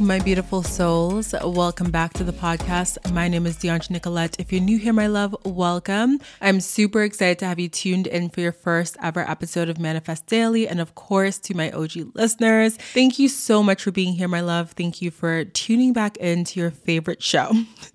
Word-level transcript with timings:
My 0.00 0.20
beautiful 0.20 0.62
souls. 0.62 1.34
Welcome 1.44 1.90
back 1.90 2.14
to 2.14 2.24
the 2.24 2.32
podcast. 2.32 3.12
My 3.12 3.28
name 3.28 3.46
is 3.46 3.58
Dheandra 3.58 3.90
Nicolette. 3.90 4.40
If 4.40 4.50
you're 4.50 4.62
new 4.62 4.78
here, 4.78 4.94
my 4.94 5.06
love, 5.06 5.36
welcome. 5.44 6.18
I'm 6.40 6.60
super 6.60 7.02
excited 7.02 7.38
to 7.40 7.46
have 7.46 7.58
you 7.58 7.68
tuned 7.68 8.06
in 8.06 8.30
for 8.30 8.40
your 8.40 8.52
first 8.52 8.96
ever 9.02 9.20
episode 9.20 9.68
of 9.68 9.78
Manifest 9.78 10.26
Daily. 10.26 10.66
And 10.66 10.80
of 10.80 10.94
course, 10.94 11.38
to 11.40 11.54
my 11.54 11.70
OG 11.70 12.14
listeners, 12.14 12.76
thank 12.76 13.18
you 13.18 13.28
so 13.28 13.62
much 13.62 13.82
for 13.82 13.90
being 13.90 14.14
here, 14.14 14.28
my 14.28 14.40
love. 14.40 14.70
Thank 14.70 15.02
you 15.02 15.10
for 15.10 15.44
tuning 15.44 15.92
back 15.92 16.16
into 16.16 16.58
your 16.58 16.70
favorite 16.70 17.22
show. 17.22 17.52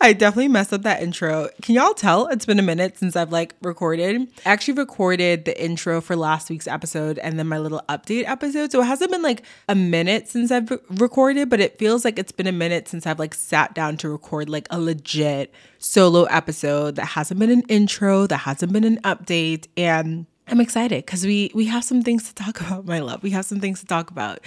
I 0.00 0.12
definitely 0.12 0.48
messed 0.48 0.72
up 0.72 0.82
that 0.82 1.02
intro. 1.02 1.48
Can 1.62 1.74
y'all 1.74 1.94
tell 1.94 2.26
it's 2.28 2.46
been 2.46 2.58
a 2.58 2.62
minute 2.62 2.98
since 2.98 3.16
I've 3.16 3.32
like 3.32 3.54
recorded? 3.62 4.28
I 4.44 4.50
actually 4.50 4.74
recorded 4.74 5.44
the 5.44 5.62
intro 5.62 6.00
for 6.00 6.16
last 6.16 6.50
week's 6.50 6.66
episode 6.66 7.18
and 7.18 7.38
then 7.38 7.48
my 7.48 7.58
little 7.58 7.82
update 7.88 8.24
episode. 8.26 8.72
So 8.72 8.80
it 8.80 8.86
hasn't 8.86 9.10
been 9.10 9.22
like 9.22 9.42
a 9.68 9.74
minute 9.74 10.28
since 10.28 10.50
I've 10.50 10.70
recorded, 10.90 11.50
but 11.50 11.60
it 11.60 11.78
feels 11.78 12.04
like 12.04 12.18
it's 12.18 12.32
been 12.32 12.46
a 12.46 12.52
minute 12.52 12.88
since 12.88 13.06
I've 13.06 13.18
like 13.18 13.34
sat 13.34 13.74
down 13.74 13.96
to 13.98 14.08
record 14.08 14.48
like 14.48 14.66
a 14.70 14.80
legit 14.80 15.52
solo 15.78 16.24
episode 16.24 16.96
that 16.96 17.06
hasn't 17.06 17.40
been 17.40 17.50
an 17.50 17.62
intro, 17.68 18.26
that 18.26 18.38
hasn't 18.38 18.72
been 18.72 18.84
an 18.84 19.00
update. 19.02 19.68
And 19.76 20.26
I'm 20.46 20.60
excited 20.60 21.04
because 21.06 21.24
we 21.24 21.50
we 21.54 21.66
have 21.66 21.84
some 21.84 22.02
things 22.02 22.28
to 22.28 22.34
talk 22.34 22.60
about, 22.66 22.86
my 22.86 23.00
love. 23.00 23.22
We 23.22 23.30
have 23.30 23.44
some 23.44 23.60
things 23.60 23.80
to 23.80 23.86
talk 23.86 24.10
about. 24.10 24.40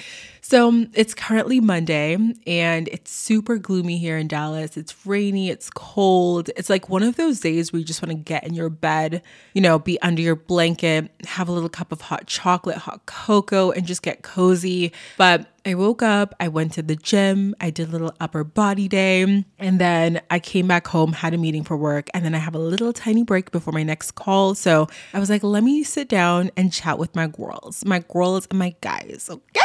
So 0.48 0.70
um, 0.70 0.90
it's 0.94 1.14
currently 1.14 1.60
Monday 1.60 2.18
and 2.48 2.88
it's 2.88 3.12
super 3.12 3.58
gloomy 3.58 3.98
here 3.98 4.18
in 4.18 4.30
Dallas. 4.30 4.78
It's 4.78 5.06
rainy, 5.06 5.50
it's 5.50 5.70
cold. 5.70 6.50
It's 6.56 6.70
like 6.70 6.88
one 6.88 7.04
of 7.04 7.18
those 7.18 7.42
days 7.42 7.74
where 7.74 7.80
you 7.82 7.86
just 7.86 8.02
want 8.02 8.12
to 8.12 8.16
get 8.16 8.46
in 8.46 8.54
your 8.54 8.70
bed, 8.70 9.24
you 9.54 9.60
know, 9.60 9.78
be 9.78 10.02
under 10.02 10.22
your 10.22 10.38
blanket, 10.38 11.12
have 11.26 11.50
a 11.50 11.52
little 11.52 11.68
cup 11.68 11.92
of 11.92 12.00
hot 12.00 12.28
chocolate, 12.28 12.78
hot 12.78 13.06
cocoa, 13.08 13.72
and 13.72 13.86
just 13.86 14.04
get 14.04 14.22
cozy. 14.22 14.94
But 15.18 15.48
I 15.66 15.76
woke 15.76 16.02
up, 16.02 16.34
I 16.40 16.48
went 16.48 16.72
to 16.76 16.82
the 16.82 16.96
gym, 16.96 17.54
I 17.60 17.70
did 17.70 17.90
a 17.90 17.92
little 17.92 18.16
upper 18.22 18.46
body 18.46 18.88
day, 18.88 19.44
and 19.60 19.80
then 19.82 20.22
I 20.32 20.40
came 20.40 20.66
back 20.66 20.88
home, 20.88 21.12
had 21.12 21.34
a 21.34 21.38
meeting 21.38 21.66
for 21.66 21.76
work, 21.76 22.08
and 22.14 22.24
then 22.24 22.34
I 22.34 22.38
have 22.38 22.56
a 22.56 22.60
little 22.60 22.94
tiny 22.94 23.26
break 23.26 23.52
before 23.52 23.74
my 23.74 23.84
next 23.84 24.12
call. 24.12 24.56
So 24.56 24.88
I 25.14 25.20
was 25.20 25.30
like, 25.30 25.44
let 25.44 25.66
me 25.66 25.84
sit 25.84 26.08
down 26.08 26.52
and 26.56 26.72
chat 26.72 26.98
with 26.98 27.14
my 27.18 27.28
girls, 27.28 27.84
my 27.84 28.00
girls 28.00 28.48
and 28.50 28.58
my 28.58 28.76
guys, 28.80 29.28
okay? 29.30 29.57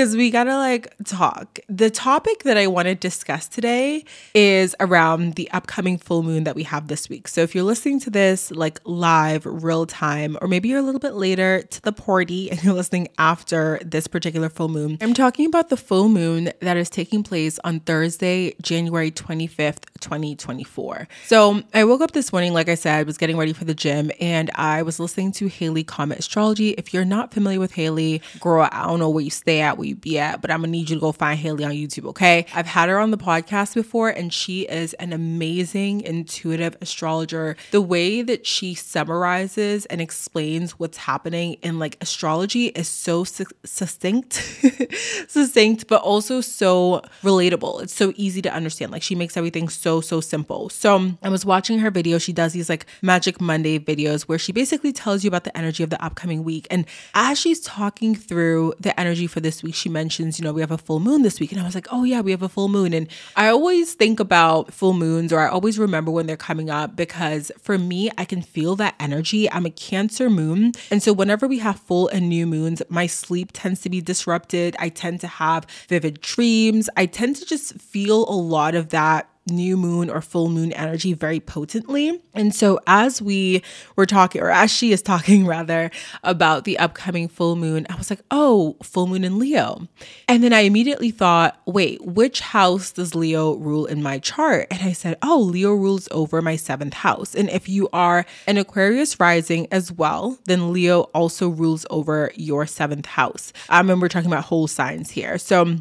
Because 0.00 0.16
we 0.16 0.30
gotta 0.30 0.56
like 0.56 0.94
talk. 1.04 1.58
The 1.68 1.90
topic 1.90 2.44
that 2.44 2.56
I 2.56 2.68
want 2.68 2.88
to 2.88 2.94
discuss 2.94 3.46
today 3.46 4.06
is 4.32 4.74
around 4.80 5.34
the 5.34 5.50
upcoming 5.50 5.98
full 5.98 6.22
moon 6.22 6.44
that 6.44 6.56
we 6.56 6.62
have 6.62 6.88
this 6.88 7.10
week. 7.10 7.28
So 7.28 7.42
if 7.42 7.54
you're 7.54 7.64
listening 7.64 8.00
to 8.00 8.10
this 8.10 8.50
like 8.50 8.80
live, 8.84 9.44
real 9.44 9.84
time, 9.84 10.38
or 10.40 10.48
maybe 10.48 10.70
you're 10.70 10.78
a 10.78 10.82
little 10.82 11.00
bit 11.00 11.16
later 11.16 11.60
to 11.60 11.82
the 11.82 11.92
party 11.92 12.50
and 12.50 12.64
you're 12.64 12.72
listening 12.72 13.08
after 13.18 13.78
this 13.84 14.06
particular 14.06 14.48
full 14.48 14.70
moon, 14.70 14.96
I'm 15.02 15.12
talking 15.12 15.44
about 15.44 15.68
the 15.68 15.76
full 15.76 16.08
moon 16.08 16.50
that 16.60 16.78
is 16.78 16.88
taking 16.88 17.22
place 17.22 17.58
on 17.62 17.80
Thursday, 17.80 18.54
January 18.62 19.10
25th, 19.10 19.84
2024. 20.00 21.08
So 21.26 21.62
I 21.74 21.84
woke 21.84 22.00
up 22.00 22.12
this 22.12 22.32
morning, 22.32 22.54
like 22.54 22.70
I 22.70 22.74
said, 22.74 23.06
was 23.06 23.18
getting 23.18 23.36
ready 23.36 23.52
for 23.52 23.66
the 23.66 23.74
gym, 23.74 24.10
and 24.18 24.50
I 24.54 24.80
was 24.80 24.98
listening 24.98 25.32
to 25.32 25.48
Haley 25.48 25.84
Comet 25.84 26.20
Astrology. 26.20 26.70
If 26.70 26.94
you're 26.94 27.04
not 27.04 27.34
familiar 27.34 27.60
with 27.60 27.72
Haley, 27.72 28.22
girl, 28.40 28.66
I 28.72 28.86
don't 28.86 28.98
know 28.98 29.10
where 29.10 29.22
you 29.22 29.28
stay 29.28 29.60
at, 29.60 29.76
where 29.76 29.89
you 29.90 29.96
be 29.96 30.18
at, 30.18 30.40
but 30.40 30.50
I'm 30.50 30.60
gonna 30.60 30.72
need 30.72 30.88
you 30.88 30.96
to 30.96 31.00
go 31.00 31.12
find 31.12 31.38
Haley 31.38 31.64
on 31.64 31.72
YouTube, 31.72 32.06
okay? 32.06 32.46
I've 32.54 32.66
had 32.66 32.88
her 32.88 32.98
on 32.98 33.10
the 33.10 33.18
podcast 33.18 33.74
before, 33.74 34.08
and 34.08 34.32
she 34.32 34.62
is 34.62 34.94
an 34.94 35.12
amazing 35.12 36.00
intuitive 36.00 36.76
astrologer. 36.80 37.56
The 37.70 37.82
way 37.82 38.22
that 38.22 38.46
she 38.46 38.74
summarizes 38.74 39.86
and 39.86 40.00
explains 40.00 40.78
what's 40.78 40.96
happening 40.96 41.54
in 41.62 41.78
like 41.78 41.98
astrology 42.00 42.66
is 42.68 42.88
so 42.88 43.24
su- 43.24 43.44
succinct, 43.64 44.34
succinct, 45.28 45.86
but 45.88 46.00
also 46.02 46.40
so 46.40 47.02
relatable. 47.22 47.82
It's 47.82 47.94
so 47.94 48.12
easy 48.16 48.40
to 48.42 48.52
understand. 48.52 48.92
Like 48.92 49.02
she 49.02 49.14
makes 49.14 49.36
everything 49.36 49.68
so, 49.68 50.00
so 50.00 50.20
simple. 50.20 50.68
So 50.68 51.16
I 51.22 51.28
was 51.28 51.44
watching 51.44 51.78
her 51.80 51.90
video. 51.90 52.18
She 52.18 52.32
does 52.32 52.52
these 52.52 52.68
like 52.68 52.86
Magic 53.02 53.40
Monday 53.40 53.78
videos 53.78 54.22
where 54.22 54.38
she 54.38 54.52
basically 54.52 54.92
tells 54.92 55.24
you 55.24 55.28
about 55.28 55.44
the 55.44 55.56
energy 55.56 55.82
of 55.82 55.90
the 55.90 56.02
upcoming 56.02 56.44
week. 56.44 56.66
And 56.70 56.86
as 57.14 57.38
she's 57.38 57.60
talking 57.60 58.14
through 58.14 58.74
the 58.80 58.98
energy 58.98 59.26
for 59.26 59.40
this 59.40 59.62
week, 59.62 59.69
she 59.74 59.88
mentions, 59.88 60.38
you 60.38 60.44
know, 60.44 60.52
we 60.52 60.60
have 60.60 60.70
a 60.70 60.78
full 60.78 61.00
moon 61.00 61.22
this 61.22 61.40
week. 61.40 61.52
And 61.52 61.60
I 61.60 61.64
was 61.64 61.74
like, 61.74 61.88
oh, 61.90 62.04
yeah, 62.04 62.20
we 62.20 62.30
have 62.30 62.42
a 62.42 62.48
full 62.48 62.68
moon. 62.68 62.92
And 62.92 63.08
I 63.36 63.48
always 63.48 63.94
think 63.94 64.20
about 64.20 64.72
full 64.72 64.92
moons 64.92 65.32
or 65.32 65.40
I 65.40 65.48
always 65.48 65.78
remember 65.78 66.10
when 66.10 66.26
they're 66.26 66.36
coming 66.36 66.70
up 66.70 66.96
because 66.96 67.50
for 67.60 67.78
me, 67.78 68.10
I 68.18 68.24
can 68.24 68.42
feel 68.42 68.76
that 68.76 68.94
energy. 69.00 69.50
I'm 69.50 69.66
a 69.66 69.70
Cancer 69.70 70.28
moon. 70.28 70.72
And 70.90 71.02
so 71.02 71.12
whenever 71.12 71.48
we 71.48 71.58
have 71.60 71.80
full 71.80 72.08
and 72.08 72.28
new 72.28 72.46
moons, 72.46 72.82
my 72.88 73.06
sleep 73.06 73.50
tends 73.52 73.80
to 73.82 73.90
be 73.90 74.00
disrupted. 74.00 74.76
I 74.78 74.88
tend 74.90 75.20
to 75.20 75.26
have 75.26 75.66
vivid 75.88 76.20
dreams. 76.20 76.90
I 76.96 77.06
tend 77.06 77.36
to 77.36 77.46
just 77.46 77.74
feel 77.80 78.28
a 78.28 78.36
lot 78.36 78.74
of 78.74 78.90
that 78.90 79.29
new 79.46 79.76
moon 79.76 80.10
or 80.10 80.20
full 80.20 80.48
moon 80.48 80.72
energy 80.72 81.12
very 81.12 81.40
potently. 81.40 82.20
And 82.34 82.54
so, 82.54 82.78
as 82.86 83.20
we 83.20 83.62
were 83.96 84.06
talking, 84.06 84.42
or 84.42 84.50
as 84.50 84.70
she 84.70 84.92
is 84.92 85.02
talking 85.02 85.46
rather, 85.50 85.90
about 86.22 86.64
the 86.64 86.78
upcoming 86.78 87.28
full 87.28 87.56
moon, 87.56 87.86
I 87.88 87.96
was 87.96 88.10
like, 88.10 88.20
oh, 88.30 88.76
full 88.82 89.06
moon 89.06 89.24
in 89.24 89.38
Leo. 89.38 89.88
And 90.28 90.42
then 90.42 90.52
I 90.52 90.60
immediately 90.60 91.10
thought, 91.10 91.60
wait, 91.66 92.04
which 92.04 92.40
house 92.40 92.92
does 92.92 93.14
Leo 93.14 93.54
rule 93.54 93.86
in 93.86 94.02
my 94.02 94.18
chart? 94.18 94.66
And 94.70 94.82
I 94.82 94.92
said, 94.92 95.16
oh, 95.22 95.40
Leo 95.40 95.72
rules 95.72 96.08
over 96.10 96.40
my 96.42 96.56
seventh 96.56 96.94
house. 96.94 97.34
And 97.34 97.50
if 97.50 97.68
you 97.68 97.88
are 97.92 98.26
an 98.46 98.58
Aquarius 98.58 99.18
rising 99.18 99.66
as 99.72 99.90
well, 99.90 100.38
then 100.44 100.72
Leo 100.72 101.02
also 101.14 101.48
rules 101.48 101.86
over 101.90 102.30
your 102.34 102.66
seventh 102.66 103.06
house. 103.06 103.52
I 103.68 103.78
remember 103.78 104.08
talking 104.08 104.30
about 104.30 104.44
whole 104.44 104.66
signs 104.66 105.10
here. 105.10 105.38
So, 105.38 105.76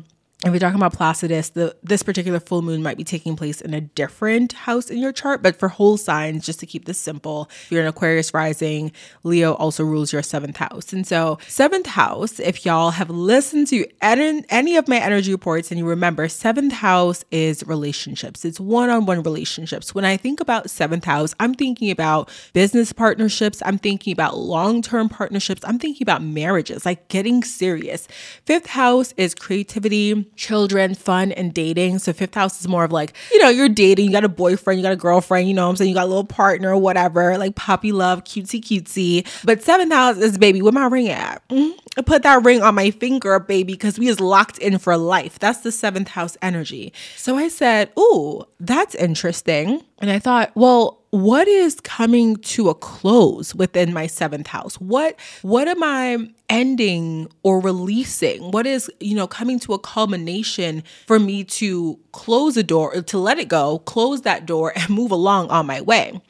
if 0.45 0.53
we're 0.53 0.59
talking 0.59 0.77
about 0.77 0.93
Placidus, 0.93 1.49
the 1.49 1.75
this 1.83 2.01
particular 2.01 2.39
full 2.39 2.61
moon 2.61 2.81
might 2.81 2.95
be 2.95 3.03
taking 3.03 3.35
place 3.35 3.59
in 3.59 3.73
a 3.73 3.81
different 3.81 4.53
house 4.53 4.89
in 4.89 4.97
your 4.97 5.11
chart, 5.11 5.41
but 5.41 5.57
for 5.57 5.67
whole 5.67 5.97
signs, 5.97 6.45
just 6.45 6.61
to 6.61 6.65
keep 6.65 6.85
this 6.85 6.97
simple, 6.97 7.49
you're 7.69 7.81
an 7.81 7.87
Aquarius 7.87 8.33
rising, 8.33 8.93
Leo 9.23 9.53
also 9.55 9.83
rules 9.83 10.13
your 10.13 10.23
seventh 10.23 10.55
house. 10.55 10.93
And 10.93 11.05
so, 11.05 11.39
seventh 11.49 11.87
house, 11.87 12.39
if 12.39 12.65
y'all 12.65 12.91
have 12.91 13.09
listened 13.09 13.67
to 13.67 13.85
any, 14.01 14.45
any 14.47 14.77
of 14.77 14.87
my 14.87 14.95
energy 14.97 15.33
reports 15.33 15.71
and 15.71 15.77
you 15.77 15.85
remember, 15.85 16.29
seventh 16.29 16.71
house 16.71 17.25
is 17.31 17.61
relationships, 17.67 18.45
it's 18.45 18.61
one 18.61 18.89
on 18.89 19.05
one 19.05 19.21
relationships. 19.23 19.93
When 19.93 20.05
I 20.05 20.15
think 20.15 20.39
about 20.39 20.69
seventh 20.69 21.03
house, 21.03 21.35
I'm 21.41 21.53
thinking 21.53 21.91
about 21.91 22.29
business 22.53 22.93
partnerships, 22.93 23.61
I'm 23.65 23.77
thinking 23.77 24.13
about 24.13 24.37
long 24.37 24.81
term 24.81 25.09
partnerships, 25.09 25.63
I'm 25.65 25.79
thinking 25.79 26.05
about 26.05 26.23
marriages, 26.23 26.85
like 26.85 27.09
getting 27.09 27.43
serious. 27.43 28.07
Fifth 28.45 28.67
house 28.67 29.13
is 29.17 29.35
creativity 29.35 30.28
children, 30.39 30.95
fun, 30.95 31.33
and 31.33 31.53
dating. 31.53 31.99
So 31.99 32.13
fifth 32.13 32.33
house 32.33 32.59
is 32.61 32.67
more 32.67 32.85
of 32.85 32.91
like, 32.91 33.13
you 33.31 33.39
know, 33.43 33.49
you're 33.49 33.69
dating, 33.69 34.05
you 34.05 34.11
got 34.11 34.23
a 34.23 34.29
boyfriend, 34.29 34.79
you 34.79 34.83
got 34.83 34.93
a 34.93 34.95
girlfriend, 34.95 35.49
you 35.49 35.53
know 35.53 35.65
what 35.65 35.71
I'm 35.71 35.75
saying? 35.75 35.89
You 35.89 35.95
got 35.95 36.05
a 36.05 36.07
little 36.07 36.23
partner 36.23 36.75
whatever, 36.77 37.37
like 37.37 37.55
puppy 37.55 37.91
love, 37.91 38.23
cutesy 38.23 38.61
cutesy. 38.61 39.27
But 39.43 39.61
seventh 39.61 39.91
house 39.91 40.17
is 40.17 40.37
baby, 40.37 40.61
where 40.61 40.71
my 40.71 40.85
ring 40.87 41.09
at? 41.09 41.45
Mm-hmm. 41.49 41.77
Put 42.03 42.23
that 42.23 42.43
ring 42.43 42.61
on 42.61 42.75
my 42.75 42.91
finger, 42.91 43.39
baby, 43.39 43.73
because 43.73 43.99
we 43.99 44.07
is 44.07 44.19
locked 44.19 44.57
in 44.57 44.77
for 44.77 44.95
life. 44.97 45.39
That's 45.39 45.59
the 45.59 45.71
seventh 45.71 46.09
house 46.09 46.37
energy. 46.41 46.93
So 47.15 47.35
I 47.37 47.47
said, 47.47 47.91
Ooh, 47.97 48.43
that's 48.59 48.95
interesting. 48.95 49.83
And 49.99 50.09
I 50.09 50.19
thought, 50.19 50.51
well, 50.55 50.99
what 51.11 51.47
is 51.47 51.79
coming 51.81 52.35
to 52.37 52.69
a 52.69 52.75
close 52.75 53.55
within 53.55 53.93
my 53.93 54.07
seventh 54.07 54.47
house? 54.47 54.75
What 54.75 55.19
what 55.41 55.67
am 55.67 55.83
I 55.83 56.29
ending 56.49 57.27
or 57.43 57.59
releasing? 57.59 58.51
What 58.51 58.67
is, 58.67 58.91
you 58.99 59.15
know, 59.15 59.27
coming 59.27 59.59
to 59.59 59.73
a 59.73 59.79
culmination 59.79 60.83
for 61.07 61.19
me 61.19 61.43
to 61.45 61.99
close 62.11 62.57
a 62.57 62.63
door, 62.63 63.01
to 63.01 63.17
let 63.17 63.39
it 63.39 63.47
go, 63.47 63.79
close 63.79 64.21
that 64.21 64.45
door 64.45 64.71
and 64.75 64.89
move 64.89 65.11
along 65.11 65.49
on 65.49 65.65
my 65.65 65.81
way? 65.81 66.21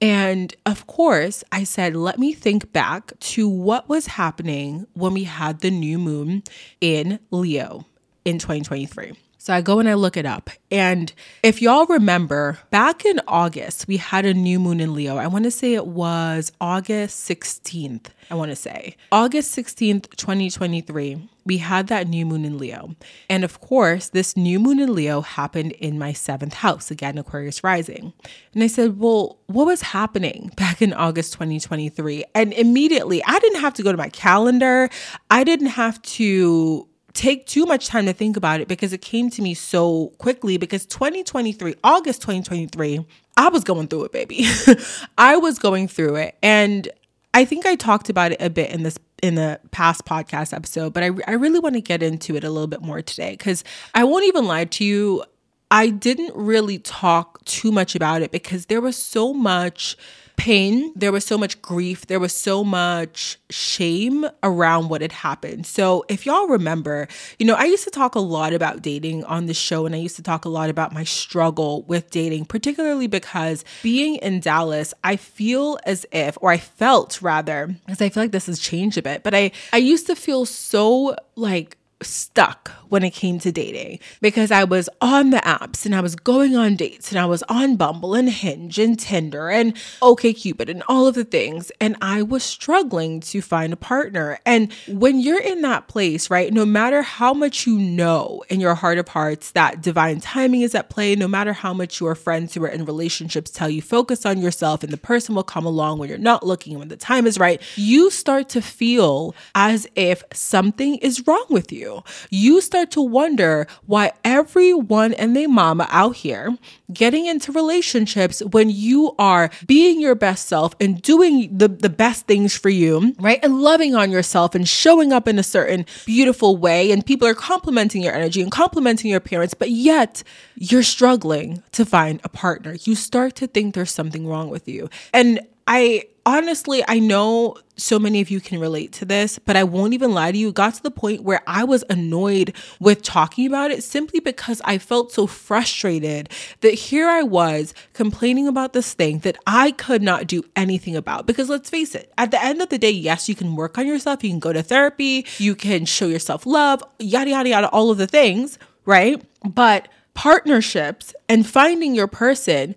And 0.00 0.54
of 0.66 0.86
course, 0.86 1.42
I 1.50 1.64
said, 1.64 1.96
let 1.96 2.18
me 2.18 2.32
think 2.32 2.72
back 2.72 3.18
to 3.20 3.48
what 3.48 3.88
was 3.88 4.06
happening 4.06 4.86
when 4.92 5.14
we 5.14 5.24
had 5.24 5.60
the 5.60 5.70
new 5.70 5.98
moon 5.98 6.42
in 6.80 7.18
Leo 7.30 7.86
in 8.24 8.38
2023. 8.38 9.12
So 9.46 9.54
I 9.54 9.60
go 9.60 9.78
and 9.78 9.88
I 9.88 9.94
look 9.94 10.16
it 10.16 10.26
up. 10.26 10.50
And 10.72 11.12
if 11.44 11.62
y'all 11.62 11.86
remember, 11.86 12.58
back 12.72 13.04
in 13.04 13.20
August, 13.28 13.86
we 13.86 13.96
had 13.96 14.24
a 14.24 14.34
new 14.34 14.58
moon 14.58 14.80
in 14.80 14.92
Leo. 14.92 15.18
I 15.18 15.28
want 15.28 15.44
to 15.44 15.52
say 15.52 15.74
it 15.74 15.86
was 15.86 16.50
August 16.60 17.30
16th. 17.30 18.06
I 18.28 18.34
want 18.34 18.50
to 18.50 18.56
say 18.56 18.96
August 19.12 19.56
16th, 19.56 20.16
2023. 20.16 21.28
We 21.44 21.58
had 21.58 21.86
that 21.86 22.08
new 22.08 22.26
moon 22.26 22.44
in 22.44 22.58
Leo. 22.58 22.96
And 23.30 23.44
of 23.44 23.60
course, 23.60 24.08
this 24.08 24.36
new 24.36 24.58
moon 24.58 24.80
in 24.80 24.92
Leo 24.92 25.20
happened 25.20 25.70
in 25.74 25.96
my 25.96 26.12
seventh 26.12 26.54
house, 26.54 26.90
again, 26.90 27.16
Aquarius 27.16 27.62
rising. 27.62 28.12
And 28.52 28.64
I 28.64 28.66
said, 28.66 28.98
Well, 28.98 29.38
what 29.46 29.66
was 29.66 29.80
happening 29.80 30.50
back 30.56 30.82
in 30.82 30.92
August 30.92 31.34
2023? 31.34 32.24
And 32.34 32.52
immediately, 32.54 33.22
I 33.22 33.38
didn't 33.38 33.60
have 33.60 33.74
to 33.74 33.84
go 33.84 33.92
to 33.92 33.98
my 33.98 34.08
calendar, 34.08 34.90
I 35.30 35.44
didn't 35.44 35.66
have 35.68 36.02
to 36.02 36.88
take 37.16 37.46
too 37.46 37.64
much 37.64 37.86
time 37.86 38.06
to 38.06 38.12
think 38.12 38.36
about 38.36 38.60
it 38.60 38.68
because 38.68 38.92
it 38.92 39.00
came 39.00 39.30
to 39.30 39.42
me 39.42 39.54
so 39.54 40.12
quickly 40.18 40.58
because 40.58 40.86
2023, 40.86 41.74
August 41.82 42.20
2023, 42.20 43.04
I 43.36 43.48
was 43.48 43.64
going 43.64 43.88
through 43.88 44.04
it, 44.04 44.12
baby. 44.12 44.46
I 45.18 45.36
was 45.36 45.58
going 45.58 45.88
through 45.88 46.16
it. 46.16 46.36
And 46.42 46.88
I 47.34 47.44
think 47.44 47.66
I 47.66 47.74
talked 47.74 48.08
about 48.08 48.32
it 48.32 48.40
a 48.40 48.50
bit 48.50 48.70
in 48.70 48.82
this 48.82 48.98
in 49.22 49.34
the 49.34 49.58
past 49.70 50.04
podcast 50.04 50.52
episode, 50.52 50.92
but 50.92 51.02
I, 51.02 51.10
I 51.26 51.32
really 51.32 51.58
want 51.58 51.74
to 51.74 51.80
get 51.80 52.02
into 52.02 52.36
it 52.36 52.44
a 52.44 52.50
little 52.50 52.66
bit 52.66 52.82
more 52.82 53.00
today 53.00 53.30
because 53.30 53.64
I 53.94 54.04
won't 54.04 54.26
even 54.26 54.44
lie 54.44 54.66
to 54.66 54.84
you. 54.84 55.24
I 55.70 55.88
didn't 55.88 56.36
really 56.36 56.78
talk 56.78 57.42
too 57.46 57.72
much 57.72 57.94
about 57.94 58.20
it 58.20 58.30
because 58.30 58.66
there 58.66 58.82
was 58.82 58.94
so 58.96 59.32
much 59.32 59.96
pain, 60.36 60.92
there 60.94 61.12
was 61.12 61.24
so 61.24 61.36
much 61.36 61.60
grief, 61.62 62.06
there 62.06 62.20
was 62.20 62.32
so 62.32 62.62
much 62.62 63.38
shame 63.50 64.26
around 64.42 64.88
what 64.88 65.00
had 65.00 65.12
happened. 65.12 65.66
So, 65.66 66.04
if 66.08 66.26
y'all 66.26 66.48
remember, 66.48 67.08
you 67.38 67.46
know, 67.46 67.54
I 67.54 67.64
used 67.64 67.84
to 67.84 67.90
talk 67.90 68.14
a 68.14 68.20
lot 68.20 68.52
about 68.52 68.82
dating 68.82 69.24
on 69.24 69.46
the 69.46 69.54
show, 69.54 69.86
and 69.86 69.94
I 69.94 69.98
used 69.98 70.16
to 70.16 70.22
talk 70.22 70.44
a 70.44 70.48
lot 70.48 70.70
about 70.70 70.92
my 70.92 71.04
struggle 71.04 71.82
with 71.82 72.10
dating, 72.10 72.46
particularly 72.46 73.06
because 73.06 73.64
being 73.82 74.16
in 74.16 74.40
Dallas, 74.40 74.92
I 75.02 75.16
feel 75.16 75.78
as 75.84 76.06
if, 76.12 76.36
or 76.40 76.50
I 76.50 76.58
felt 76.58 77.20
rather, 77.22 77.68
because 77.86 78.00
I 78.00 78.08
feel 78.08 78.22
like 78.22 78.32
this 78.32 78.46
has 78.46 78.58
changed 78.58 78.98
a 78.98 79.02
bit, 79.02 79.22
but 79.22 79.34
I, 79.34 79.52
I 79.72 79.78
used 79.78 80.06
to 80.06 80.16
feel 80.16 80.46
so 80.46 81.16
like 81.34 81.76
stuck 82.02 82.70
when 82.88 83.02
it 83.02 83.10
came 83.10 83.38
to 83.38 83.50
dating 83.50 83.98
because 84.20 84.50
I 84.50 84.64
was 84.64 84.88
on 85.00 85.30
the 85.30 85.38
apps 85.38 85.86
and 85.86 85.94
I 85.94 86.00
was 86.00 86.14
going 86.14 86.54
on 86.54 86.76
dates 86.76 87.10
and 87.10 87.18
I 87.18 87.24
was 87.24 87.42
on 87.44 87.76
Bumble 87.76 88.14
and 88.14 88.28
Hinge 88.28 88.78
and 88.78 88.98
Tinder 88.98 89.48
and 89.48 89.74
OKCupid 90.02 90.68
and 90.68 90.82
all 90.88 91.06
of 91.06 91.14
the 91.14 91.24
things 91.24 91.72
and 91.80 91.96
I 92.02 92.22
was 92.22 92.42
struggling 92.42 93.20
to 93.20 93.40
find 93.40 93.72
a 93.72 93.76
partner. 93.76 94.38
And 94.44 94.72
when 94.88 95.20
you're 95.20 95.40
in 95.40 95.62
that 95.62 95.88
place, 95.88 96.28
right, 96.30 96.52
no 96.52 96.66
matter 96.66 97.00
how 97.00 97.32
much 97.32 97.66
you 97.66 97.78
know 97.78 98.44
in 98.50 98.60
your 98.60 98.74
heart 98.74 98.98
of 98.98 99.08
hearts 99.08 99.52
that 99.52 99.80
divine 99.80 100.20
timing 100.20 100.60
is 100.60 100.74
at 100.74 100.90
play, 100.90 101.16
no 101.16 101.28
matter 101.28 101.54
how 101.54 101.72
much 101.72 102.00
your 102.00 102.14
friends 102.14 102.52
who 102.52 102.62
are 102.64 102.68
in 102.68 102.84
relationships 102.84 103.50
tell 103.50 103.70
you 103.70 103.80
focus 103.80 104.26
on 104.26 104.38
yourself 104.38 104.82
and 104.82 104.92
the 104.92 104.98
person 104.98 105.34
will 105.34 105.42
come 105.42 105.64
along 105.64 105.98
when 105.98 106.10
you're 106.10 106.18
not 106.18 106.44
looking 106.44 106.78
when 106.78 106.88
the 106.88 106.96
time 106.96 107.26
is 107.26 107.38
right, 107.38 107.62
you 107.74 108.10
start 108.10 108.50
to 108.50 108.60
feel 108.60 109.34
as 109.54 109.88
if 109.96 110.22
something 110.34 110.96
is 110.96 111.26
wrong 111.26 111.46
with 111.48 111.72
you 111.72 111.85
you, 111.86 112.02
you 112.30 112.60
start 112.60 112.90
to 112.92 113.00
wonder 113.00 113.66
why 113.86 114.12
everyone 114.24 115.14
and 115.14 115.36
their 115.36 115.48
mama 115.48 115.86
out 115.90 116.16
here 116.16 116.56
getting 116.92 117.26
into 117.26 117.52
relationships 117.52 118.42
when 118.50 118.70
you 118.70 119.14
are 119.18 119.50
being 119.66 120.00
your 120.00 120.14
best 120.14 120.46
self 120.46 120.74
and 120.80 121.02
doing 121.02 121.56
the, 121.56 121.68
the 121.68 121.88
best 121.88 122.26
things 122.26 122.56
for 122.56 122.68
you, 122.68 123.14
right? 123.18 123.40
And 123.42 123.60
loving 123.60 123.94
on 123.94 124.10
yourself 124.10 124.54
and 124.54 124.68
showing 124.68 125.12
up 125.12 125.28
in 125.28 125.38
a 125.38 125.42
certain 125.42 125.86
beautiful 126.04 126.56
way. 126.56 126.90
And 126.90 127.04
people 127.04 127.26
are 127.28 127.34
complimenting 127.34 128.02
your 128.02 128.14
energy 128.14 128.42
and 128.42 128.50
complimenting 128.50 129.10
your 129.10 129.18
appearance, 129.18 129.54
but 129.54 129.70
yet 129.70 130.22
you're 130.56 130.82
struggling 130.82 131.62
to 131.72 131.84
find 131.84 132.20
a 132.24 132.28
partner. 132.28 132.76
You 132.84 132.94
start 132.94 133.34
to 133.36 133.46
think 133.46 133.74
there's 133.74 133.90
something 133.90 134.26
wrong 134.26 134.48
with 134.50 134.68
you. 134.68 134.88
And 135.12 135.40
I 135.66 136.04
honestly, 136.26 136.84
I 136.86 136.98
know 136.98 137.56
so 137.76 137.98
many 137.98 138.20
of 138.20 138.30
you 138.30 138.40
can 138.40 138.58
relate 138.58 138.92
to 138.92 139.04
this, 139.04 139.38
but 139.38 139.54
I 139.54 139.62
won't 139.62 139.94
even 139.94 140.12
lie 140.12 140.32
to 140.32 140.38
you. 140.38 140.48
It 140.48 140.54
got 140.54 140.74
to 140.74 140.82
the 140.82 140.90
point 140.90 141.22
where 141.22 141.42
I 141.46 141.62
was 141.64 141.84
annoyed 141.88 142.54
with 142.80 143.02
talking 143.02 143.46
about 143.46 143.70
it 143.70 143.84
simply 143.84 144.18
because 144.20 144.60
I 144.64 144.78
felt 144.78 145.12
so 145.12 145.26
frustrated 145.26 146.28
that 146.60 146.74
here 146.74 147.08
I 147.08 147.22
was 147.22 147.74
complaining 147.92 148.48
about 148.48 148.72
this 148.72 148.92
thing 148.94 149.20
that 149.20 149.38
I 149.46 149.70
could 149.72 150.02
not 150.02 150.26
do 150.26 150.42
anything 150.56 150.96
about. 150.96 151.26
Because 151.26 151.48
let's 151.48 151.70
face 151.70 151.94
it, 151.94 152.12
at 152.18 152.30
the 152.30 152.42
end 152.42 152.60
of 152.60 152.70
the 152.70 152.78
day, 152.78 152.90
yes, 152.90 153.28
you 153.28 153.34
can 153.34 153.54
work 153.54 153.78
on 153.78 153.86
yourself, 153.86 154.24
you 154.24 154.30
can 154.30 154.40
go 154.40 154.52
to 154.52 154.62
therapy, 154.62 155.26
you 155.38 155.54
can 155.54 155.84
show 155.84 156.06
yourself 156.06 156.46
love, 156.46 156.82
yada, 156.98 157.30
yada, 157.30 157.48
yada, 157.48 157.68
all 157.68 157.90
of 157.90 157.98
the 157.98 158.06
things, 158.06 158.58
right? 158.84 159.22
But 159.44 159.88
partnerships 160.14 161.14
and 161.28 161.46
finding 161.46 161.94
your 161.94 162.08
person 162.08 162.74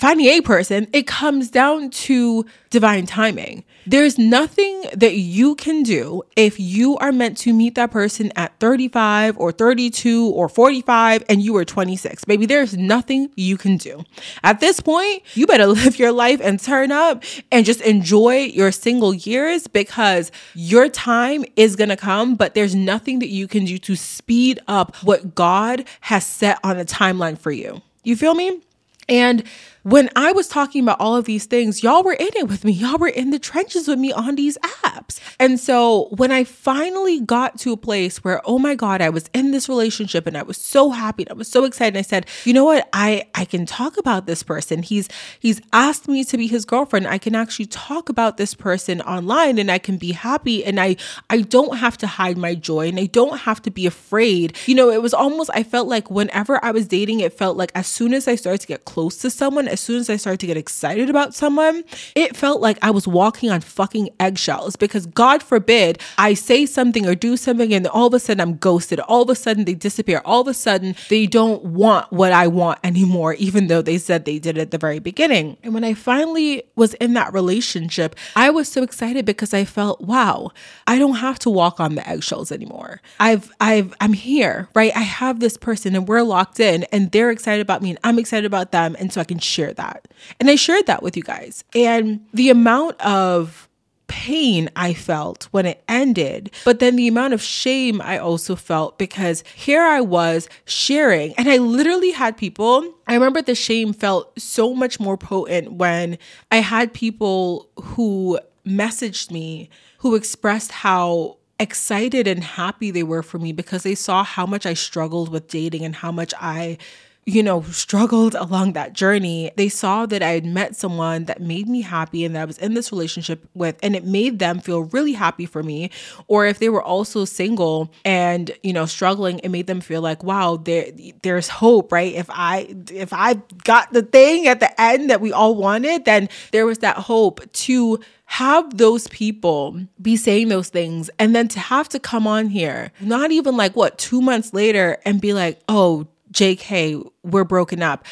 finding 0.00 0.26
a 0.26 0.40
person, 0.40 0.88
it 0.92 1.06
comes 1.06 1.50
down 1.50 1.90
to 1.90 2.46
divine 2.70 3.06
timing. 3.06 3.64
There's 3.84 4.16
nothing 4.16 4.84
that 4.94 5.16
you 5.16 5.56
can 5.56 5.82
do 5.82 6.22
if 6.36 6.60
you 6.60 6.96
are 6.98 7.10
meant 7.10 7.36
to 7.38 7.52
meet 7.52 7.74
that 7.74 7.90
person 7.90 8.32
at 8.36 8.58
35 8.60 9.36
or 9.38 9.50
32 9.50 10.28
or 10.28 10.48
45 10.48 11.24
and 11.28 11.42
you 11.42 11.56
are 11.56 11.64
26. 11.64 12.24
Baby, 12.24 12.46
there's 12.46 12.76
nothing 12.76 13.30
you 13.34 13.56
can 13.56 13.76
do. 13.76 14.04
At 14.44 14.60
this 14.60 14.78
point, 14.78 15.22
you 15.34 15.46
better 15.46 15.66
live 15.66 15.98
your 15.98 16.12
life 16.12 16.40
and 16.42 16.60
turn 16.60 16.92
up 16.92 17.24
and 17.50 17.66
just 17.66 17.80
enjoy 17.80 18.44
your 18.44 18.70
single 18.70 19.12
years 19.12 19.66
because 19.66 20.30
your 20.54 20.88
time 20.88 21.44
is 21.56 21.74
going 21.74 21.90
to 21.90 21.96
come, 21.96 22.36
but 22.36 22.54
there's 22.54 22.74
nothing 22.74 23.18
that 23.18 23.28
you 23.28 23.48
can 23.48 23.64
do 23.64 23.78
to 23.78 23.96
speed 23.96 24.60
up 24.68 24.94
what 24.96 25.34
God 25.34 25.84
has 26.02 26.24
set 26.24 26.58
on 26.62 26.76
the 26.76 26.84
timeline 26.84 27.36
for 27.36 27.50
you. 27.50 27.82
You 28.04 28.14
feel 28.16 28.34
me? 28.34 28.60
And 29.08 29.42
when 29.82 30.08
I 30.14 30.32
was 30.32 30.46
talking 30.46 30.82
about 30.82 31.00
all 31.00 31.16
of 31.16 31.24
these 31.24 31.46
things, 31.46 31.82
y'all 31.82 32.02
were 32.02 32.12
in 32.12 32.30
it 32.36 32.48
with 32.48 32.64
me. 32.64 32.72
Y'all 32.72 32.98
were 32.98 33.08
in 33.08 33.30
the 33.30 33.38
trenches 33.38 33.88
with 33.88 33.98
me 33.98 34.12
on 34.12 34.36
these 34.36 34.56
apps. 34.58 35.18
And 35.40 35.58
so 35.58 36.08
when 36.16 36.30
I 36.30 36.44
finally 36.44 37.20
got 37.20 37.58
to 37.60 37.72
a 37.72 37.76
place 37.76 38.22
where, 38.22 38.40
oh 38.44 38.58
my 38.58 38.74
God, 38.74 39.00
I 39.00 39.08
was 39.08 39.28
in 39.34 39.50
this 39.50 39.68
relationship 39.68 40.26
and 40.26 40.36
I 40.36 40.42
was 40.42 40.56
so 40.56 40.90
happy 40.90 41.24
and 41.24 41.30
I 41.30 41.34
was 41.34 41.48
so 41.48 41.64
excited. 41.64 41.98
I 41.98 42.02
said, 42.02 42.26
you 42.44 42.52
know 42.52 42.64
what? 42.64 42.88
I, 42.92 43.24
I 43.34 43.44
can 43.44 43.66
talk 43.66 43.96
about 43.98 44.26
this 44.26 44.42
person. 44.42 44.82
He's 44.82 45.08
he's 45.40 45.60
asked 45.72 46.06
me 46.06 46.22
to 46.24 46.36
be 46.36 46.46
his 46.46 46.64
girlfriend. 46.64 47.08
I 47.08 47.18
can 47.18 47.34
actually 47.34 47.66
talk 47.66 48.08
about 48.08 48.36
this 48.36 48.54
person 48.54 49.00
online 49.00 49.58
and 49.58 49.70
I 49.70 49.78
can 49.78 49.96
be 49.96 50.12
happy 50.12 50.64
and 50.64 50.78
I 50.78 50.96
I 51.28 51.40
don't 51.40 51.78
have 51.78 51.98
to 51.98 52.06
hide 52.06 52.38
my 52.38 52.54
joy 52.54 52.88
and 52.88 53.00
I 53.00 53.06
don't 53.06 53.38
have 53.38 53.60
to 53.62 53.70
be 53.70 53.86
afraid. 53.86 54.56
You 54.66 54.76
know, 54.76 54.90
it 54.90 55.02
was 55.02 55.14
almost 55.14 55.50
I 55.54 55.64
felt 55.64 55.88
like 55.88 56.10
whenever 56.10 56.64
I 56.64 56.70
was 56.70 56.86
dating, 56.86 57.20
it 57.20 57.32
felt 57.32 57.56
like 57.56 57.72
as 57.74 57.88
soon 57.88 58.14
as 58.14 58.28
I 58.28 58.36
started 58.36 58.60
to 58.60 58.66
get 58.68 58.84
close 58.84 59.16
to 59.18 59.30
someone, 59.30 59.71
as 59.72 59.80
soon 59.80 59.98
as 59.98 60.10
I 60.10 60.16
started 60.16 60.40
to 60.40 60.46
get 60.46 60.56
excited 60.56 61.08
about 61.10 61.34
someone, 61.34 61.84
it 62.14 62.36
felt 62.36 62.60
like 62.60 62.78
I 62.82 62.90
was 62.90 63.08
walking 63.08 63.50
on 63.50 63.60
fucking 63.60 64.10
eggshells 64.20 64.76
because 64.76 65.06
God 65.06 65.42
forbid 65.42 65.98
I 66.18 66.34
say 66.34 66.66
something 66.66 67.06
or 67.06 67.14
do 67.14 67.36
something 67.36 67.72
and 67.72 67.86
all 67.86 68.06
of 68.06 68.14
a 68.14 68.20
sudden 68.20 68.40
I'm 68.40 68.56
ghosted. 68.56 69.00
All 69.00 69.22
of 69.22 69.30
a 69.30 69.34
sudden 69.34 69.64
they 69.64 69.74
disappear. 69.74 70.20
All 70.24 70.42
of 70.42 70.48
a 70.48 70.54
sudden 70.54 70.94
they 71.08 71.26
don't 71.26 71.64
want 71.64 72.12
what 72.12 72.32
I 72.32 72.46
want 72.46 72.78
anymore, 72.84 73.34
even 73.34 73.66
though 73.66 73.82
they 73.82 73.98
said 73.98 74.24
they 74.24 74.38
did 74.38 74.58
at 74.58 74.70
the 74.70 74.78
very 74.78 74.98
beginning. 74.98 75.56
And 75.62 75.72
when 75.72 75.84
I 75.84 75.94
finally 75.94 76.64
was 76.76 76.94
in 76.94 77.14
that 77.14 77.32
relationship, 77.32 78.16
I 78.36 78.50
was 78.50 78.68
so 78.68 78.82
excited 78.82 79.24
because 79.24 79.54
I 79.54 79.64
felt, 79.64 80.00
wow, 80.00 80.50
I 80.86 80.98
don't 80.98 81.16
have 81.16 81.38
to 81.40 81.50
walk 81.50 81.80
on 81.80 81.94
the 81.94 82.08
eggshells 82.08 82.52
anymore. 82.52 83.00
I've, 83.18 83.50
I've, 83.60 83.94
I'm 84.00 84.12
here, 84.12 84.68
right? 84.74 84.94
I 84.94 85.00
have 85.00 85.40
this 85.40 85.56
person 85.56 85.94
and 85.96 86.06
we're 86.06 86.22
locked 86.22 86.60
in 86.60 86.84
and 86.92 87.10
they're 87.10 87.30
excited 87.30 87.62
about 87.62 87.82
me 87.82 87.90
and 87.90 87.98
I'm 88.04 88.18
excited 88.18 88.44
about 88.44 88.72
them. 88.72 88.96
And 88.98 89.12
so 89.12 89.20
I 89.20 89.24
can 89.24 89.38
share 89.38 89.61
that. 89.70 90.08
And 90.40 90.48
I 90.48 90.54
shared 90.54 90.86
that 90.86 91.02
with 91.02 91.16
you 91.16 91.22
guys. 91.22 91.62
And 91.74 92.24
the 92.32 92.48
amount 92.48 92.98
of 93.02 93.68
pain 94.08 94.68
I 94.76 94.94
felt 94.94 95.48
when 95.52 95.66
it 95.66 95.82
ended, 95.88 96.50
but 96.64 96.80
then 96.80 96.96
the 96.96 97.08
amount 97.08 97.34
of 97.34 97.42
shame 97.42 98.00
I 98.02 98.18
also 98.18 98.56
felt 98.56 98.98
because 98.98 99.42
here 99.54 99.82
I 99.82 100.00
was 100.00 100.48
sharing, 100.64 101.32
and 101.34 101.48
I 101.48 101.56
literally 101.56 102.10
had 102.10 102.36
people. 102.36 102.92
I 103.06 103.14
remember 103.14 103.40
the 103.40 103.54
shame 103.54 103.92
felt 103.92 104.38
so 104.38 104.74
much 104.74 105.00
more 105.00 105.16
potent 105.16 105.72
when 105.72 106.18
I 106.50 106.56
had 106.56 106.92
people 106.92 107.70
who 107.82 108.38
messaged 108.66 109.30
me 109.30 109.70
who 109.98 110.14
expressed 110.14 110.72
how 110.72 111.36
excited 111.60 112.26
and 112.26 112.42
happy 112.42 112.90
they 112.90 113.04
were 113.04 113.22
for 113.22 113.38
me 113.38 113.52
because 113.52 113.84
they 113.84 113.94
saw 113.94 114.24
how 114.24 114.44
much 114.44 114.66
I 114.66 114.74
struggled 114.74 115.30
with 115.30 115.46
dating 115.48 115.84
and 115.84 115.94
how 115.94 116.10
much 116.10 116.34
I 116.40 116.78
you 117.24 117.42
know, 117.42 117.62
struggled 117.62 118.34
along 118.34 118.72
that 118.72 118.94
journey, 118.94 119.52
they 119.56 119.68
saw 119.68 120.06
that 120.06 120.22
I 120.22 120.30
had 120.30 120.44
met 120.44 120.74
someone 120.74 121.26
that 121.26 121.40
made 121.40 121.68
me 121.68 121.82
happy 121.82 122.24
and 122.24 122.34
that 122.34 122.42
I 122.42 122.44
was 122.44 122.58
in 122.58 122.74
this 122.74 122.90
relationship 122.90 123.48
with, 123.54 123.76
and 123.80 123.94
it 123.94 124.04
made 124.04 124.40
them 124.40 124.58
feel 124.58 124.82
really 124.84 125.12
happy 125.12 125.46
for 125.46 125.62
me. 125.62 125.90
Or 126.26 126.46
if 126.46 126.58
they 126.58 126.68
were 126.68 126.82
also 126.82 127.24
single 127.24 127.92
and, 128.04 128.50
you 128.64 128.72
know, 128.72 128.86
struggling, 128.86 129.38
it 129.40 129.50
made 129.50 129.68
them 129.68 129.80
feel 129.80 130.00
like, 130.00 130.24
wow, 130.24 130.56
there 130.56 130.86
there's 131.22 131.48
hope, 131.48 131.92
right? 131.92 132.12
If 132.12 132.28
I 132.28 132.74
if 132.90 133.12
I 133.12 133.34
got 133.62 133.92
the 133.92 134.02
thing 134.02 134.48
at 134.48 134.58
the 134.58 134.80
end 134.80 135.10
that 135.10 135.20
we 135.20 135.32
all 135.32 135.54
wanted, 135.54 136.04
then 136.04 136.28
there 136.50 136.66
was 136.66 136.78
that 136.78 136.96
hope 136.96 137.40
to 137.52 138.00
have 138.24 138.78
those 138.78 139.06
people 139.08 139.78
be 140.00 140.16
saying 140.16 140.48
those 140.48 140.70
things 140.70 141.10
and 141.18 141.36
then 141.36 141.46
to 141.48 141.60
have 141.60 141.88
to 141.90 142.00
come 142.00 142.26
on 142.26 142.48
here, 142.48 142.90
not 142.98 143.30
even 143.30 143.56
like 143.56 143.76
what, 143.76 143.98
two 143.98 144.22
months 144.22 144.52
later 144.54 144.96
and 145.04 145.20
be 145.20 145.34
like, 145.34 145.60
oh, 145.68 146.06
JK, 146.32 147.08
we're 147.22 147.44
broken 147.44 147.82
up. 147.82 148.04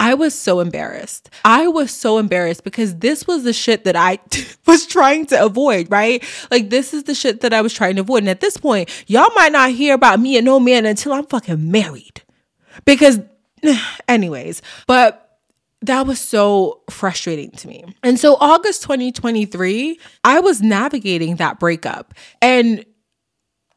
I 0.00 0.14
was 0.14 0.34
so 0.34 0.60
embarrassed. 0.60 1.28
I 1.44 1.66
was 1.66 1.90
so 1.90 2.18
embarrassed 2.18 2.62
because 2.62 2.96
this 2.96 3.26
was 3.26 3.42
the 3.42 3.52
shit 3.52 3.84
that 3.84 3.96
I 3.96 4.20
was 4.66 4.86
trying 4.86 5.26
to 5.26 5.44
avoid, 5.44 5.90
right? 5.90 6.22
Like, 6.50 6.70
this 6.70 6.94
is 6.94 7.04
the 7.04 7.14
shit 7.14 7.40
that 7.40 7.52
I 7.52 7.62
was 7.62 7.74
trying 7.74 7.96
to 7.96 8.02
avoid. 8.02 8.18
And 8.18 8.28
at 8.28 8.40
this 8.40 8.56
point, 8.56 8.90
y'all 9.08 9.34
might 9.34 9.52
not 9.52 9.70
hear 9.70 9.94
about 9.94 10.20
me 10.20 10.36
and 10.36 10.44
no 10.44 10.60
man 10.60 10.86
until 10.86 11.12
I'm 11.12 11.26
fucking 11.26 11.70
married. 11.70 12.22
Because, 12.84 13.20
anyways, 14.08 14.62
but 14.86 15.40
that 15.82 16.06
was 16.06 16.20
so 16.20 16.82
frustrating 16.90 17.50
to 17.52 17.68
me. 17.68 17.84
And 18.02 18.20
so, 18.20 18.36
August 18.36 18.82
2023, 18.82 19.98
I 20.22 20.40
was 20.40 20.60
navigating 20.60 21.36
that 21.36 21.58
breakup 21.58 22.14
and 22.40 22.84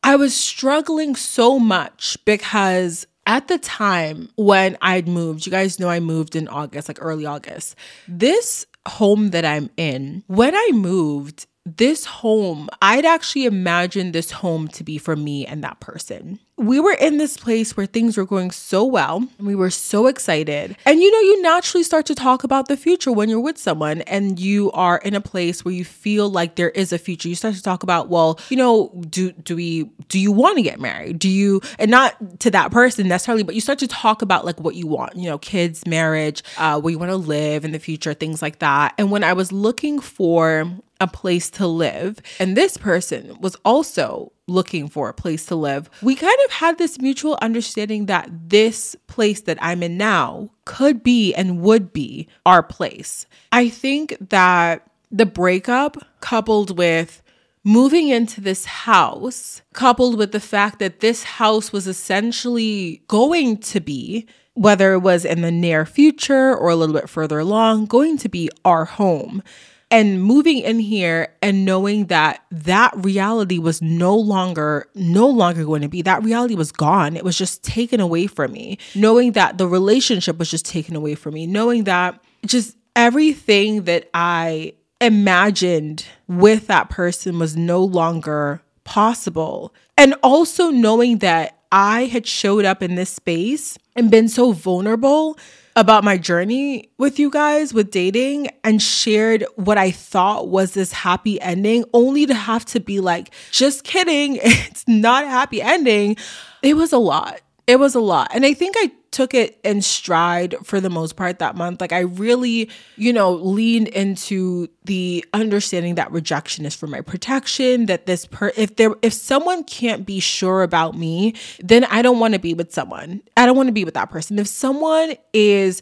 I 0.03 0.15
was 0.15 0.35
struggling 0.35 1.15
so 1.15 1.59
much 1.59 2.17
because 2.25 3.05
at 3.25 3.47
the 3.47 3.57
time 3.57 4.29
when 4.35 4.77
I'd 4.81 5.07
moved, 5.07 5.45
you 5.45 5.51
guys 5.51 5.79
know 5.79 5.89
I 5.89 5.99
moved 5.99 6.35
in 6.35 6.47
August, 6.47 6.87
like 6.87 6.97
early 7.01 7.25
August. 7.25 7.75
This 8.07 8.65
home 8.87 9.29
that 9.29 9.45
I'm 9.45 9.69
in, 9.77 10.23
when 10.27 10.55
I 10.55 10.71
moved, 10.73 11.47
this 11.65 12.05
home, 12.05 12.69
I'd 12.81 13.05
actually 13.05 13.45
imagined 13.45 14.13
this 14.13 14.31
home 14.31 14.67
to 14.69 14.83
be 14.83 14.97
for 14.97 15.15
me 15.15 15.45
and 15.45 15.63
that 15.63 15.79
person 15.79 16.39
we 16.61 16.79
were 16.79 16.93
in 16.93 17.17
this 17.17 17.37
place 17.37 17.75
where 17.75 17.87
things 17.87 18.17
were 18.17 18.25
going 18.25 18.51
so 18.51 18.85
well. 18.85 19.17
and 19.37 19.47
We 19.47 19.55
were 19.55 19.71
so 19.71 20.07
excited. 20.07 20.77
And 20.85 21.01
you 21.01 21.11
know, 21.11 21.19
you 21.19 21.41
naturally 21.41 21.83
start 21.83 22.05
to 22.05 22.15
talk 22.15 22.43
about 22.43 22.67
the 22.67 22.77
future 22.77 23.11
when 23.11 23.29
you're 23.29 23.39
with 23.39 23.57
someone 23.57 24.01
and 24.03 24.39
you 24.39 24.71
are 24.71 24.99
in 24.99 25.15
a 25.15 25.21
place 25.21 25.65
where 25.65 25.73
you 25.73 25.83
feel 25.83 26.29
like 26.29 26.55
there 26.55 26.69
is 26.69 26.93
a 26.93 26.99
future. 26.99 27.27
You 27.27 27.35
start 27.35 27.55
to 27.55 27.63
talk 27.63 27.83
about, 27.83 28.09
well, 28.09 28.39
you 28.49 28.57
know, 28.57 28.91
do 29.09 29.31
do 29.31 29.55
we 29.55 29.85
do 30.07 30.19
you 30.19 30.31
want 30.31 30.57
to 30.57 30.61
get 30.61 30.79
married? 30.79 31.19
Do 31.19 31.29
you 31.29 31.61
and 31.79 31.89
not 31.89 32.39
to 32.41 32.51
that 32.51 32.71
person 32.71 33.07
necessarily, 33.07 33.43
but 33.43 33.55
you 33.55 33.61
start 33.61 33.79
to 33.79 33.87
talk 33.87 34.21
about 34.21 34.45
like 34.45 34.59
what 34.59 34.75
you 34.75 34.85
want, 34.85 35.15
you 35.15 35.29
know, 35.29 35.39
kids, 35.39 35.85
marriage, 35.87 36.43
uh, 36.57 36.79
where 36.79 36.91
you 36.91 36.99
want 36.99 37.11
to 37.11 37.17
live 37.17 37.65
in 37.65 37.71
the 37.71 37.79
future, 37.79 38.13
things 38.13 38.41
like 38.41 38.59
that. 38.59 38.93
And 38.97 39.09
when 39.09 39.23
I 39.23 39.33
was 39.33 39.51
looking 39.51 39.99
for 39.99 40.69
a 40.99 41.07
place 41.07 41.49
to 41.49 41.65
live, 41.65 42.19
and 42.39 42.55
this 42.55 42.77
person 42.77 43.35
was 43.41 43.55
also 43.65 44.31
looking 44.47 44.87
for 44.87 45.09
a 45.09 45.13
place 45.13 45.45
to 45.47 45.55
live, 45.55 45.89
we 46.01 46.15
kind 46.15 46.37
of 46.45 46.51
had 46.51 46.77
this 46.77 46.99
mutual 46.99 47.37
understanding 47.41 48.07
that 48.07 48.29
this 48.49 48.95
place 49.07 49.41
that 49.41 49.57
I'm 49.61 49.83
in 49.83 49.97
now 49.97 50.49
could 50.65 51.03
be 51.03 51.33
and 51.33 51.61
would 51.61 51.93
be 51.93 52.27
our 52.45 52.63
place. 52.63 53.25
I 53.51 53.69
think 53.69 54.17
that 54.29 54.87
the 55.11 55.25
breakup 55.25 55.97
coupled 56.21 56.77
with 56.77 57.21
moving 57.63 58.09
into 58.09 58.41
this 58.41 58.65
house, 58.65 59.61
coupled 59.73 60.17
with 60.17 60.31
the 60.31 60.39
fact 60.39 60.79
that 60.79 60.99
this 60.99 61.23
house 61.23 61.71
was 61.71 61.87
essentially 61.87 63.03
going 63.07 63.57
to 63.57 63.79
be, 63.79 64.25
whether 64.53 64.93
it 64.93 64.99
was 64.99 65.23
in 65.25 65.41
the 65.41 65.51
near 65.51 65.85
future 65.85 66.55
or 66.55 66.69
a 66.69 66.75
little 66.75 66.95
bit 66.95 67.09
further 67.09 67.39
along, 67.39 67.85
going 67.85 68.17
to 68.17 68.29
be 68.29 68.49
our 68.65 68.85
home 68.85 69.43
and 69.91 70.23
moving 70.23 70.59
in 70.59 70.79
here 70.79 71.35
and 71.41 71.65
knowing 71.65 72.05
that 72.05 72.43
that 72.49 72.93
reality 72.95 73.59
was 73.59 73.81
no 73.81 74.15
longer 74.15 74.87
no 74.95 75.27
longer 75.27 75.65
going 75.65 75.81
to 75.81 75.89
be 75.89 76.01
that 76.01 76.23
reality 76.23 76.55
was 76.55 76.71
gone. 76.71 77.17
It 77.17 77.25
was 77.25 77.37
just 77.37 77.61
taken 77.61 77.99
away 77.99 78.27
from 78.27 78.53
me. 78.53 78.77
Knowing 78.95 79.33
that 79.33 79.57
the 79.57 79.67
relationship 79.67 80.37
was 80.39 80.49
just 80.49 80.65
taken 80.65 80.95
away 80.95 81.15
from 81.15 81.33
me. 81.33 81.45
Knowing 81.45 81.83
that 81.83 82.23
just 82.45 82.77
everything 82.95 83.83
that 83.83 84.09
i 84.13 84.73
imagined 84.99 86.05
with 86.27 86.67
that 86.67 86.89
person 86.89 87.39
was 87.39 87.57
no 87.57 87.83
longer 87.83 88.61
possible. 88.83 89.73
And 89.97 90.15
also 90.23 90.69
knowing 90.69 91.17
that 91.17 91.57
i 91.71 92.05
had 92.05 92.25
showed 92.25 92.63
up 92.63 92.81
in 92.81 92.95
this 92.95 93.09
space 93.09 93.77
and 93.95 94.09
been 94.09 94.29
so 94.29 94.53
vulnerable 94.53 95.37
about 95.75 96.03
my 96.03 96.17
journey 96.17 96.91
with 96.97 97.19
you 97.19 97.29
guys 97.29 97.73
with 97.73 97.91
dating 97.91 98.49
and 98.63 98.81
shared 98.81 99.45
what 99.55 99.77
I 99.77 99.91
thought 99.91 100.49
was 100.49 100.73
this 100.73 100.91
happy 100.91 101.39
ending, 101.41 101.85
only 101.93 102.25
to 102.25 102.33
have 102.33 102.65
to 102.65 102.79
be 102.79 102.99
like, 102.99 103.33
just 103.51 103.83
kidding, 103.83 104.39
it's 104.41 104.87
not 104.87 105.23
a 105.23 105.27
happy 105.27 105.61
ending. 105.61 106.17
It 106.61 106.75
was 106.75 106.91
a 106.93 106.97
lot. 106.97 107.41
It 107.71 107.79
was 107.79 107.95
a 107.95 108.01
lot. 108.01 108.31
And 108.33 108.45
I 108.45 108.53
think 108.53 108.75
I 108.77 108.91
took 109.11 109.33
it 109.33 109.57
in 109.63 109.81
stride 109.81 110.55
for 110.61 110.81
the 110.81 110.89
most 110.89 111.15
part 111.15 111.39
that 111.39 111.55
month. 111.55 111.79
Like 111.79 111.93
I 111.93 111.99
really, 111.99 112.69
you 112.97 113.13
know, 113.13 113.31
leaned 113.31 113.87
into 113.87 114.67
the 114.83 115.23
understanding 115.33 115.95
that 115.95 116.11
rejection 116.11 116.65
is 116.65 116.75
for 116.75 116.87
my 116.87 116.99
protection, 116.99 117.85
that 117.85 118.07
this 118.07 118.25
per 118.25 118.51
if 118.57 118.75
there 118.75 118.95
if 119.01 119.13
someone 119.13 119.63
can't 119.63 120.05
be 120.05 120.19
sure 120.19 120.63
about 120.63 120.97
me, 120.97 121.33
then 121.61 121.85
I 121.85 122.01
don't 122.01 122.19
want 122.19 122.33
to 122.33 122.41
be 122.41 122.53
with 122.53 122.73
someone. 122.73 123.21
I 123.37 123.45
don't 123.45 123.55
want 123.55 123.67
to 123.67 123.73
be 123.73 123.85
with 123.85 123.93
that 123.93 124.09
person. 124.09 124.37
If 124.37 124.47
someone 124.47 125.15
is 125.31 125.81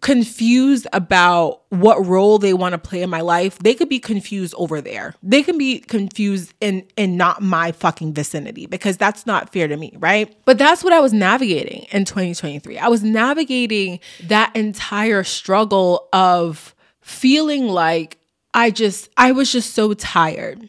confused 0.00 0.86
about 0.92 1.62
what 1.70 2.04
role 2.04 2.38
they 2.38 2.52
want 2.52 2.72
to 2.72 2.78
play 2.78 3.02
in 3.02 3.10
my 3.10 3.20
life, 3.20 3.58
they 3.60 3.74
could 3.74 3.88
be 3.88 3.98
confused 3.98 4.54
over 4.58 4.80
there. 4.80 5.14
They 5.22 5.42
can 5.42 5.58
be 5.58 5.78
confused 5.78 6.54
in 6.60 6.86
in 6.96 7.16
not 7.16 7.42
my 7.42 7.72
fucking 7.72 8.14
vicinity 8.14 8.66
because 8.66 8.96
that's 8.96 9.26
not 9.26 9.52
fair 9.52 9.68
to 9.68 9.76
me, 9.76 9.94
right? 9.98 10.36
But 10.44 10.58
that's 10.58 10.84
what 10.84 10.92
I 10.92 11.00
was 11.00 11.12
navigating 11.12 11.86
in 11.90 12.04
2023. 12.04 12.78
I 12.78 12.88
was 12.88 13.02
navigating 13.02 14.00
that 14.24 14.54
entire 14.54 15.24
struggle 15.24 16.08
of 16.12 16.74
feeling 17.00 17.66
like 17.68 18.18
I 18.52 18.70
just 18.70 19.08
I 19.16 19.32
was 19.32 19.50
just 19.50 19.74
so 19.74 19.94
tired. 19.94 20.68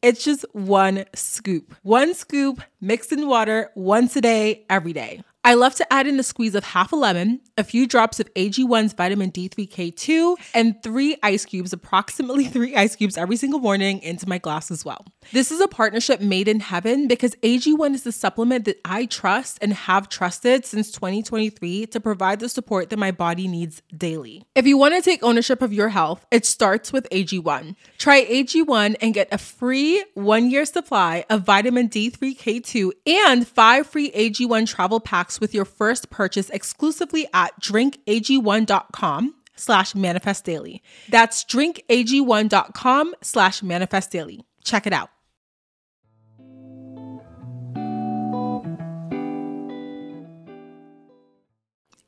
It's 0.00 0.24
just 0.24 0.44
one 0.52 1.06
scoop. 1.14 1.74
One 1.82 2.14
scoop 2.14 2.60
mixed 2.80 3.10
in 3.10 3.26
water 3.26 3.70
once 3.74 4.14
a 4.14 4.20
day, 4.20 4.64
every 4.70 4.92
day. 4.92 5.22
I 5.42 5.54
love 5.54 5.74
to 5.76 5.92
add 5.92 6.06
in 6.06 6.20
a 6.20 6.22
squeeze 6.22 6.54
of 6.54 6.62
half 6.62 6.92
a 6.92 6.96
lemon, 6.96 7.40
a 7.58 7.64
few 7.64 7.86
drops 7.86 8.20
of 8.20 8.32
AG1's 8.34 8.92
vitamin 8.92 9.32
D3K2, 9.32 10.36
and 10.54 10.80
three 10.82 11.16
ice 11.22 11.44
cubes, 11.44 11.72
approximately 11.72 12.44
three 12.46 12.74
ice 12.74 12.96
cubes 12.96 13.18
every 13.18 13.36
single 13.36 13.58
morning 13.58 14.00
into 14.02 14.28
my 14.28 14.38
glass 14.38 14.70
as 14.70 14.84
well. 14.84 15.04
This 15.32 15.50
is 15.50 15.60
a 15.60 15.68
partnership 15.68 16.20
made 16.20 16.48
in 16.48 16.60
heaven 16.60 17.08
because 17.08 17.34
AG1 17.42 17.94
is 17.94 18.04
the 18.04 18.12
supplement 18.12 18.64
that 18.64 18.80
I 18.84 19.06
trust 19.06 19.58
and 19.60 19.74
have 19.74 20.08
trusted 20.08 20.64
since 20.64 20.90
2023 20.92 21.86
to 21.86 22.00
provide 22.00 22.40
the 22.40 22.48
support 22.48 22.90
that 22.90 22.98
my 22.98 23.10
body 23.10 23.48
needs 23.48 23.82
daily. 23.94 24.46
If 24.54 24.66
you 24.66 24.78
want 24.78 24.94
to 24.94 25.02
take 25.02 25.22
ownership 25.22 25.60
of 25.60 25.72
your 25.72 25.88
health, 25.88 26.24
it 26.30 26.46
starts 26.46 26.92
with 26.92 27.08
AG1. 27.10 27.74
Try 27.98 28.24
AG1 28.24 28.96
and 29.02 29.12
get 29.12 29.28
a 29.32 29.38
free 29.38 30.04
one 30.14 30.50
year 30.50 30.64
supply 30.64 31.24
of 31.28 31.42
vitamin 31.42 31.88
D3K2 31.88 32.92
and 33.06 33.46
five 33.46 33.86
free 33.86 34.10
AG1 34.12 34.68
travel 34.68 35.00
packs 35.00 35.40
with 35.40 35.52
your 35.52 35.64
first 35.64 36.08
purchase 36.10 36.48
exclusively 36.50 37.26
at 37.34 37.47
drinkag1.com 37.60 39.34
slash 39.56 39.94
manifest 39.94 40.44
daily. 40.44 40.82
That's 41.08 41.44
drinkag1.com 41.44 43.14
slash 43.22 43.62
manifest 43.62 44.10
daily. 44.10 44.44
Check 44.64 44.86
it 44.86 44.92
out. 44.92 45.10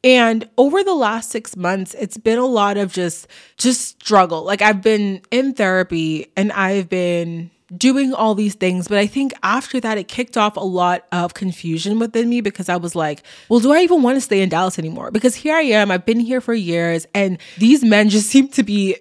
And 0.02 0.48
over 0.56 0.82
the 0.82 0.94
last 0.94 1.28
6 1.30 1.56
months 1.56 1.94
it's 1.98 2.16
been 2.16 2.38
a 2.38 2.46
lot 2.46 2.78
of 2.78 2.92
just 2.92 3.26
just 3.58 4.02
struggle. 4.02 4.42
Like 4.44 4.62
I've 4.62 4.80
been 4.80 5.20
in 5.30 5.52
therapy 5.52 6.32
and 6.36 6.52
I've 6.52 6.88
been 6.88 7.50
doing 7.76 8.12
all 8.12 8.34
these 8.34 8.54
things. 8.54 8.88
But 8.88 8.98
I 8.98 9.06
think 9.06 9.32
after 9.42 9.80
that, 9.80 9.98
it 9.98 10.08
kicked 10.08 10.36
off 10.36 10.56
a 10.56 10.60
lot 10.60 11.06
of 11.12 11.34
confusion 11.34 11.98
within 11.98 12.28
me 12.28 12.40
because 12.40 12.68
I 12.68 12.76
was 12.76 12.94
like, 12.94 13.22
well, 13.48 13.60
do 13.60 13.72
I 13.72 13.80
even 13.80 14.02
want 14.02 14.16
to 14.16 14.20
stay 14.20 14.42
in 14.42 14.48
Dallas 14.48 14.78
anymore? 14.78 15.10
Because 15.10 15.34
here 15.34 15.54
I 15.54 15.62
am, 15.62 15.90
I've 15.90 16.06
been 16.06 16.20
here 16.20 16.40
for 16.40 16.54
years, 16.54 17.06
and 17.14 17.38
these 17.58 17.84
men 17.84 18.08
just 18.08 18.28
seem 18.30 18.48
to 18.48 18.62
be 18.62 18.96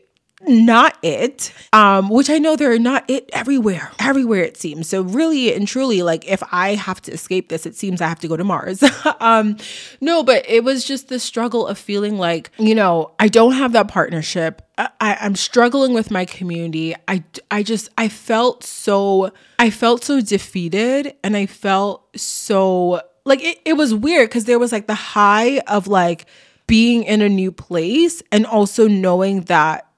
not 0.48 0.98
it 1.03 1.53
um 1.74 2.10
which 2.10 2.29
i 2.29 2.38
know 2.38 2.55
they're 2.55 2.79
not 2.79 3.03
it 3.10 3.29
everywhere 3.34 3.91
everywhere 4.00 4.41
it 4.41 4.55
seems. 4.58 4.88
So 4.88 5.01
really 5.01 5.53
and 5.53 5.67
truly 5.67 6.01
like 6.01 6.25
if 6.27 6.41
i 6.51 6.75
have 6.75 7.01
to 7.03 7.12
escape 7.12 7.50
this 7.50 7.65
it 7.65 7.75
seems 7.75 8.01
i 8.01 8.08
have 8.08 8.19
to 8.19 8.27
go 8.27 8.38
to 8.38 8.43
mars. 8.43 8.84
Um 9.19 9.58
no 10.00 10.24
but 10.24 10.46
it 10.48 10.63
was 10.63 10.86
just 10.86 11.10
the 11.10 11.19
struggle 11.19 11.67
of 11.67 11.77
feeling 11.77 12.17
like 12.17 12.51
you 12.58 12.74
know 12.74 13.12
i 13.19 13.27
don't 13.27 13.53
have 13.53 13.74
that 13.74 13.88
partnership. 13.89 14.62
I, 14.77 15.17
i'm 15.19 15.36
struggling 15.36 15.93
with 15.93 16.10
my 16.10 16.24
community. 16.25 16.96
I 17.08 17.24
i 17.51 17.63
just 17.63 17.89
i 17.98 18.08
felt 18.08 18.63
so 18.63 19.31
i 19.58 19.69
felt 19.69 20.03
so 20.05 20.22
defeated 20.22 21.15
and 21.24 21.36
i 21.36 21.46
felt 21.48 22.17
so 22.17 23.01
like 23.25 23.43
it, 23.43 23.60
it 23.65 23.74
was 23.74 23.93
weird 23.93 24.29
because 24.29 24.46
there 24.46 24.60
was 24.60 24.72
like 24.72 24.88
the 24.88 24.96
high 24.96 25.60
of 25.67 25.88
like 25.88 26.25
being 26.65 27.03
in 27.03 27.22
a 27.22 27.29
new 27.29 27.51
place 27.51 28.22
and 28.31 28.46
also 28.46 28.88
knowing 28.88 29.41
that 29.41 29.88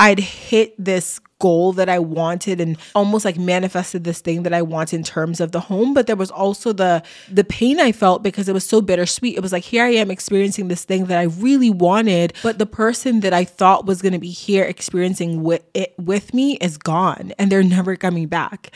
I'd 0.00 0.18
hit 0.18 0.74
this 0.82 1.20
goal 1.40 1.74
that 1.74 1.90
I 1.90 1.98
wanted 1.98 2.60
and 2.60 2.78
almost 2.94 3.24
like 3.24 3.38
manifested 3.38 4.04
this 4.04 4.20
thing 4.20 4.44
that 4.44 4.54
I 4.54 4.62
want 4.62 4.94
in 4.94 5.02
terms 5.02 5.40
of 5.40 5.52
the 5.52 5.60
home 5.60 5.94
but 5.94 6.06
there 6.06 6.16
was 6.16 6.30
also 6.30 6.72
the 6.72 7.02
the 7.30 7.44
pain 7.44 7.80
I 7.80 7.92
felt 7.92 8.22
because 8.22 8.48
it 8.48 8.52
was 8.52 8.66
so 8.66 8.80
bittersweet. 8.80 9.36
It 9.36 9.40
was 9.40 9.52
like 9.52 9.64
here 9.64 9.84
I 9.84 9.90
am 9.90 10.10
experiencing 10.10 10.68
this 10.68 10.84
thing 10.84 11.06
that 11.06 11.18
I 11.18 11.24
really 11.24 11.70
wanted 11.70 12.34
but 12.42 12.58
the 12.58 12.66
person 12.66 13.20
that 13.20 13.32
I 13.34 13.44
thought 13.44 13.86
was 13.86 14.00
going 14.00 14.12
to 14.12 14.18
be 14.18 14.30
here 14.30 14.64
experiencing 14.64 15.42
with 15.42 15.64
it 15.74 15.94
with 15.98 16.32
me 16.32 16.56
is 16.56 16.78
gone 16.78 17.32
and 17.38 17.52
they're 17.52 17.62
never 17.62 17.96
coming 17.96 18.26
back. 18.26 18.70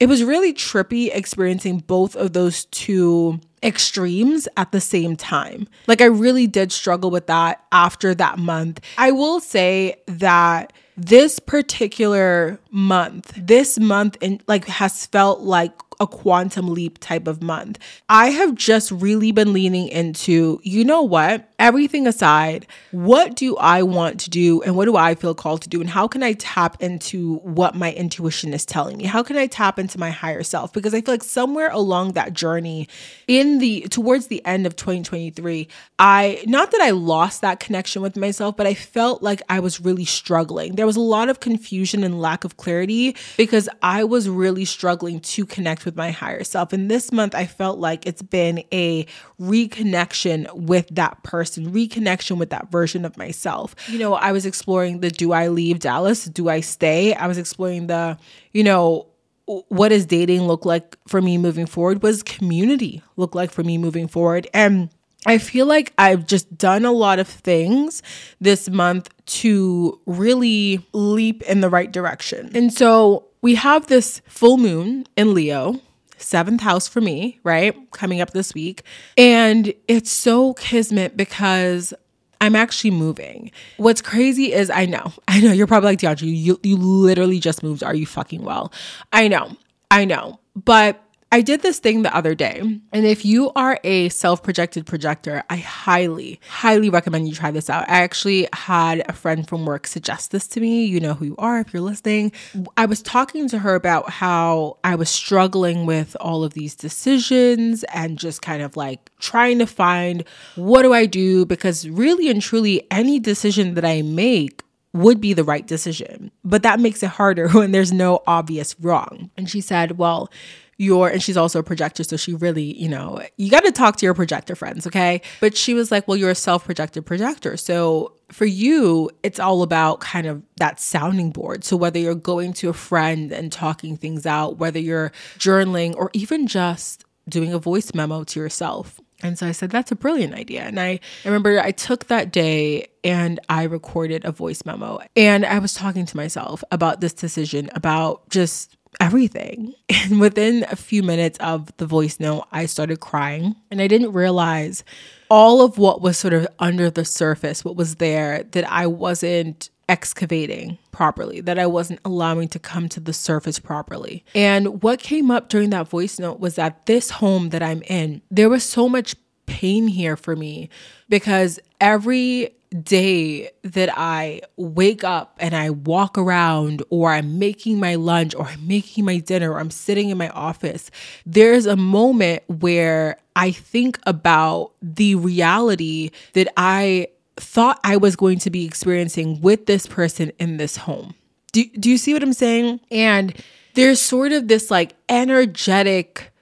It 0.00 0.06
was 0.06 0.24
really 0.24 0.52
trippy 0.52 1.10
experiencing 1.14 1.78
both 1.78 2.16
of 2.16 2.32
those 2.32 2.64
two 2.66 3.40
extremes 3.64 4.46
at 4.56 4.70
the 4.72 4.80
same 4.80 5.16
time. 5.16 5.66
Like, 5.86 6.00
I 6.00 6.06
really 6.06 6.46
did 6.46 6.70
struggle 6.70 7.10
with 7.10 7.26
that 7.26 7.64
after 7.72 8.14
that 8.14 8.38
month. 8.38 8.80
I 8.98 9.10
will 9.10 9.40
say 9.40 9.96
that 10.06 10.72
this 10.96 11.38
particular 11.40 12.60
month, 12.70 13.32
this 13.36 13.78
month 13.78 14.16
in 14.20 14.40
like 14.46 14.66
has 14.66 15.06
felt 15.06 15.40
like 15.40 15.72
a 16.00 16.06
quantum 16.06 16.68
leap 16.68 16.98
type 16.98 17.26
of 17.26 17.42
month. 17.42 17.78
I 18.08 18.30
have 18.30 18.54
just 18.54 18.90
really 18.90 19.32
been 19.32 19.52
leaning 19.52 19.88
into, 19.88 20.60
you 20.62 20.84
know 20.84 21.02
what? 21.02 21.48
Everything 21.58 22.06
aside, 22.06 22.66
what 22.90 23.36
do 23.36 23.56
I 23.56 23.82
want 23.82 24.20
to 24.20 24.30
do 24.30 24.62
and 24.62 24.76
what 24.76 24.86
do 24.86 24.96
I 24.96 25.14
feel 25.14 25.34
called 25.34 25.62
to 25.62 25.68
do? 25.68 25.80
And 25.80 25.90
how 25.90 26.08
can 26.08 26.22
I 26.22 26.32
tap 26.34 26.82
into 26.82 27.36
what 27.36 27.74
my 27.74 27.92
intuition 27.92 28.52
is 28.52 28.66
telling 28.66 28.96
me? 28.96 29.04
How 29.04 29.22
can 29.22 29.36
I 29.36 29.46
tap 29.46 29.78
into 29.78 29.98
my 29.98 30.10
higher 30.10 30.42
self? 30.42 30.72
Because 30.72 30.94
I 30.94 31.00
feel 31.00 31.14
like 31.14 31.24
somewhere 31.24 31.70
along 31.70 32.12
that 32.12 32.32
journey, 32.32 32.88
in 33.26 33.58
the 33.58 33.82
towards 33.90 34.26
the 34.26 34.44
end 34.44 34.66
of 34.66 34.76
2023, 34.76 35.68
I 35.98 36.42
not 36.46 36.70
that 36.70 36.80
I 36.80 36.90
lost 36.90 37.40
that 37.40 37.60
connection 37.60 38.02
with 38.02 38.16
myself, 38.16 38.56
but 38.56 38.66
I 38.66 38.74
felt 38.74 39.22
like 39.22 39.42
I 39.48 39.60
was 39.60 39.80
really 39.80 40.04
struggling. 40.04 40.74
There 40.74 40.86
was 40.86 40.96
a 40.96 41.00
lot 41.00 41.28
of 41.28 41.40
confusion 41.40 42.04
and 42.04 42.20
lack 42.20 42.44
of 42.44 42.56
clarity 42.56 43.16
because 43.36 43.68
I 43.82 44.04
was 44.04 44.28
really 44.28 44.64
struggling 44.64 45.20
to 45.20 45.46
connect 45.84 45.86
with 45.86 45.96
my 45.96 46.10
higher 46.10 46.44
self. 46.44 46.72
And 46.72 46.90
this 46.90 47.12
month, 47.12 47.34
I 47.34 47.46
felt 47.46 47.78
like 47.78 48.06
it's 48.06 48.22
been 48.22 48.64
a 48.72 49.06
reconnection 49.40 50.52
with 50.54 50.88
that 50.92 51.22
person, 51.22 51.72
reconnection 51.72 52.38
with 52.38 52.50
that 52.50 52.70
version 52.70 53.04
of 53.04 53.16
myself. 53.16 53.74
You 53.88 53.98
know, 53.98 54.14
I 54.14 54.32
was 54.32 54.46
exploring 54.46 55.00
the 55.00 55.10
do 55.10 55.32
I 55.32 55.48
leave 55.48 55.78
Dallas? 55.78 56.24
Do 56.24 56.48
I 56.48 56.60
stay? 56.60 57.14
I 57.14 57.26
was 57.26 57.38
exploring 57.38 57.86
the, 57.86 58.18
you 58.52 58.64
know, 58.64 59.06
what 59.46 59.90
does 59.90 60.06
dating 60.06 60.46
look 60.46 60.64
like 60.64 60.96
for 61.06 61.20
me 61.20 61.36
moving 61.36 61.66
forward? 61.66 62.02
What 62.02 62.10
does 62.10 62.22
community 62.22 63.02
look 63.16 63.34
like 63.34 63.50
for 63.50 63.62
me 63.62 63.76
moving 63.76 64.08
forward? 64.08 64.48
And 64.54 64.88
I 65.26 65.38
feel 65.38 65.66
like 65.66 65.92
I've 65.98 66.26
just 66.26 66.56
done 66.56 66.84
a 66.84 66.92
lot 66.92 67.18
of 67.18 67.28
things 67.28 68.02
this 68.40 68.70
month 68.70 69.10
to 69.26 70.00
really 70.06 70.86
leap 70.92 71.42
in 71.42 71.60
the 71.60 71.68
right 71.68 71.90
direction. 71.90 72.50
And 72.54 72.72
so 72.72 73.28
we 73.44 73.56
have 73.56 73.88
this 73.88 74.22
full 74.26 74.56
moon 74.56 75.06
in 75.18 75.34
Leo, 75.34 75.78
seventh 76.16 76.62
house 76.62 76.88
for 76.88 77.02
me, 77.02 77.38
right? 77.44 77.76
Coming 77.90 78.22
up 78.22 78.30
this 78.30 78.54
week. 78.54 78.84
And 79.18 79.74
it's 79.86 80.10
so 80.10 80.54
kismet 80.54 81.14
because 81.14 81.92
I'm 82.40 82.56
actually 82.56 82.92
moving. 82.92 83.50
What's 83.76 84.00
crazy 84.00 84.54
is 84.54 84.70
I 84.70 84.86
know, 84.86 85.12
I 85.28 85.42
know 85.42 85.52
you're 85.52 85.66
probably 85.66 85.90
like, 85.90 85.98
Dheandra, 85.98 86.22
you, 86.22 86.58
you 86.62 86.76
literally 86.78 87.38
just 87.38 87.62
moved. 87.62 87.84
Are 87.84 87.94
you 87.94 88.06
fucking 88.06 88.42
well? 88.42 88.72
I 89.12 89.28
know, 89.28 89.54
I 89.90 90.06
know. 90.06 90.40
But 90.56 91.03
I 91.34 91.40
did 91.40 91.62
this 91.62 91.80
thing 91.80 92.02
the 92.02 92.14
other 92.14 92.36
day. 92.36 92.60
And 92.92 93.04
if 93.04 93.24
you 93.24 93.50
are 93.56 93.80
a 93.82 94.08
self 94.10 94.40
projected 94.40 94.86
projector, 94.86 95.42
I 95.50 95.56
highly, 95.56 96.40
highly 96.48 96.88
recommend 96.88 97.26
you 97.26 97.34
try 97.34 97.50
this 97.50 97.68
out. 97.68 97.90
I 97.90 98.02
actually 98.02 98.46
had 98.52 99.04
a 99.08 99.12
friend 99.12 99.44
from 99.48 99.66
work 99.66 99.88
suggest 99.88 100.30
this 100.30 100.46
to 100.46 100.60
me. 100.60 100.84
You 100.84 101.00
know 101.00 101.14
who 101.14 101.24
you 101.24 101.34
are 101.38 101.58
if 101.58 101.74
you're 101.74 101.82
listening. 101.82 102.30
I 102.76 102.86
was 102.86 103.02
talking 103.02 103.48
to 103.48 103.58
her 103.58 103.74
about 103.74 104.10
how 104.10 104.76
I 104.84 104.94
was 104.94 105.10
struggling 105.10 105.86
with 105.86 106.16
all 106.20 106.44
of 106.44 106.54
these 106.54 106.76
decisions 106.76 107.82
and 107.92 108.16
just 108.16 108.40
kind 108.40 108.62
of 108.62 108.76
like 108.76 109.10
trying 109.18 109.58
to 109.58 109.66
find 109.66 110.22
what 110.54 110.82
do 110.82 110.92
I 110.92 111.04
do? 111.04 111.44
Because 111.46 111.88
really 111.88 112.28
and 112.28 112.40
truly, 112.40 112.86
any 112.92 113.18
decision 113.18 113.74
that 113.74 113.84
I 113.84 114.02
make 114.02 114.62
would 114.92 115.20
be 115.20 115.32
the 115.32 115.42
right 115.42 115.66
decision. 115.66 116.30
But 116.44 116.62
that 116.62 116.78
makes 116.78 117.02
it 117.02 117.08
harder 117.08 117.48
when 117.52 117.72
there's 117.72 117.92
no 117.92 118.22
obvious 118.24 118.78
wrong. 118.78 119.30
And 119.36 119.50
she 119.50 119.60
said, 119.60 119.98
Well, 119.98 120.30
your 120.76 121.08
and 121.08 121.22
she's 121.22 121.36
also 121.36 121.58
a 121.58 121.62
projector 121.62 122.02
so 122.04 122.16
she 122.16 122.34
really 122.34 122.76
you 122.80 122.88
know 122.88 123.20
you 123.36 123.50
got 123.50 123.64
to 123.64 123.72
talk 123.72 123.96
to 123.96 124.06
your 124.06 124.14
projector 124.14 124.54
friends 124.54 124.86
okay 124.86 125.20
but 125.40 125.56
she 125.56 125.74
was 125.74 125.90
like 125.90 126.06
well 126.08 126.16
you're 126.16 126.30
a 126.30 126.34
self-projected 126.34 127.04
projector 127.04 127.56
so 127.56 128.12
for 128.30 128.46
you 128.46 129.10
it's 129.22 129.38
all 129.38 129.62
about 129.62 130.00
kind 130.00 130.26
of 130.26 130.42
that 130.56 130.80
sounding 130.80 131.30
board 131.30 131.64
so 131.64 131.76
whether 131.76 131.98
you're 131.98 132.14
going 132.14 132.52
to 132.52 132.68
a 132.68 132.72
friend 132.72 133.32
and 133.32 133.52
talking 133.52 133.96
things 133.96 134.26
out 134.26 134.58
whether 134.58 134.78
you're 134.78 135.12
journaling 135.38 135.94
or 135.96 136.10
even 136.12 136.46
just 136.46 137.04
doing 137.28 137.52
a 137.52 137.58
voice 137.58 137.94
memo 137.94 138.24
to 138.24 138.40
yourself 138.40 139.00
and 139.22 139.38
so 139.38 139.46
I 139.46 139.52
said, 139.52 139.70
that's 139.70 139.90
a 139.90 139.96
brilliant 139.96 140.34
idea. 140.34 140.62
And 140.62 140.78
I, 140.78 141.00
I 141.24 141.28
remember 141.28 141.58
I 141.58 141.70
took 141.70 142.08
that 142.08 142.30
day 142.30 142.88
and 143.02 143.40
I 143.48 143.62
recorded 143.62 144.24
a 144.24 144.32
voice 144.32 144.64
memo. 144.66 145.00
And 145.16 145.46
I 145.46 145.58
was 145.60 145.72
talking 145.72 146.04
to 146.04 146.16
myself 146.16 146.62
about 146.70 147.00
this 147.00 147.14
decision, 147.14 147.70
about 147.74 148.28
just 148.28 148.76
everything. 149.00 149.74
And 150.04 150.20
within 150.20 150.66
a 150.70 150.76
few 150.76 151.02
minutes 151.02 151.38
of 151.38 151.74
the 151.78 151.86
voice 151.86 152.20
note, 152.20 152.46
I 152.52 152.66
started 152.66 153.00
crying. 153.00 153.56
And 153.70 153.80
I 153.80 153.86
didn't 153.86 154.12
realize 154.12 154.84
all 155.30 155.62
of 155.62 155.78
what 155.78 156.02
was 156.02 156.18
sort 156.18 156.34
of 156.34 156.46
under 156.58 156.90
the 156.90 157.06
surface, 157.06 157.64
what 157.64 157.74
was 157.74 157.94
there 157.94 158.42
that 158.42 158.70
I 158.70 158.86
wasn't 158.86 159.70
excavating 159.88 160.76
properly, 160.92 161.40
that 161.40 161.58
I 161.58 161.66
wasn't 161.66 162.00
allowing 162.04 162.48
to 162.48 162.58
come 162.58 162.88
to 162.90 163.00
the 163.00 163.14
surface 163.14 163.58
properly. 163.58 164.24
And 164.34 164.82
what 164.82 165.00
came 165.00 165.30
up 165.30 165.48
during 165.48 165.70
that 165.70 165.88
voice 165.88 166.18
note 166.18 166.38
was 166.38 166.56
that 166.56 166.84
this 166.84 167.10
home 167.10 167.48
that 167.50 167.62
I'm 167.62 167.82
in, 167.82 168.20
there 168.30 168.50
was 168.50 168.62
so 168.64 168.88
much 168.88 169.14
pain 169.46 169.88
here 169.88 170.16
for 170.16 170.36
me 170.36 170.68
because 171.08 171.58
every 171.80 172.54
day 172.82 173.50
that 173.62 173.90
I 173.96 174.42
wake 174.56 175.04
up 175.04 175.36
and 175.38 175.54
I 175.54 175.70
walk 175.70 176.18
around, 176.18 176.82
or 176.90 177.12
I'm 177.12 177.38
making 177.38 177.78
my 177.78 177.94
lunch, 177.94 178.34
or 178.34 178.46
I'm 178.46 178.66
making 178.66 179.04
my 179.04 179.18
dinner, 179.18 179.52
or 179.52 179.60
I'm 179.60 179.70
sitting 179.70 180.10
in 180.10 180.18
my 180.18 180.28
office, 180.30 180.90
there's 181.24 181.66
a 181.66 181.76
moment 181.76 182.42
where 182.48 183.16
I 183.36 183.52
think 183.52 183.98
about 184.06 184.72
the 184.82 185.14
reality 185.14 186.10
that 186.34 186.48
I 186.56 187.08
thought 187.36 187.80
I 187.84 187.96
was 187.96 188.16
going 188.16 188.38
to 188.40 188.50
be 188.50 188.64
experiencing 188.64 189.40
with 189.40 189.66
this 189.66 189.86
person 189.86 190.32
in 190.38 190.56
this 190.56 190.76
home. 190.76 191.14
Do, 191.52 191.64
do 191.78 191.90
you 191.90 191.98
see 191.98 192.12
what 192.12 192.22
I'm 192.22 192.32
saying? 192.32 192.80
And 192.90 193.34
there's 193.74 194.00
sort 194.00 194.32
of 194.32 194.48
this 194.48 194.70
like 194.70 194.94
energetic 195.08 196.32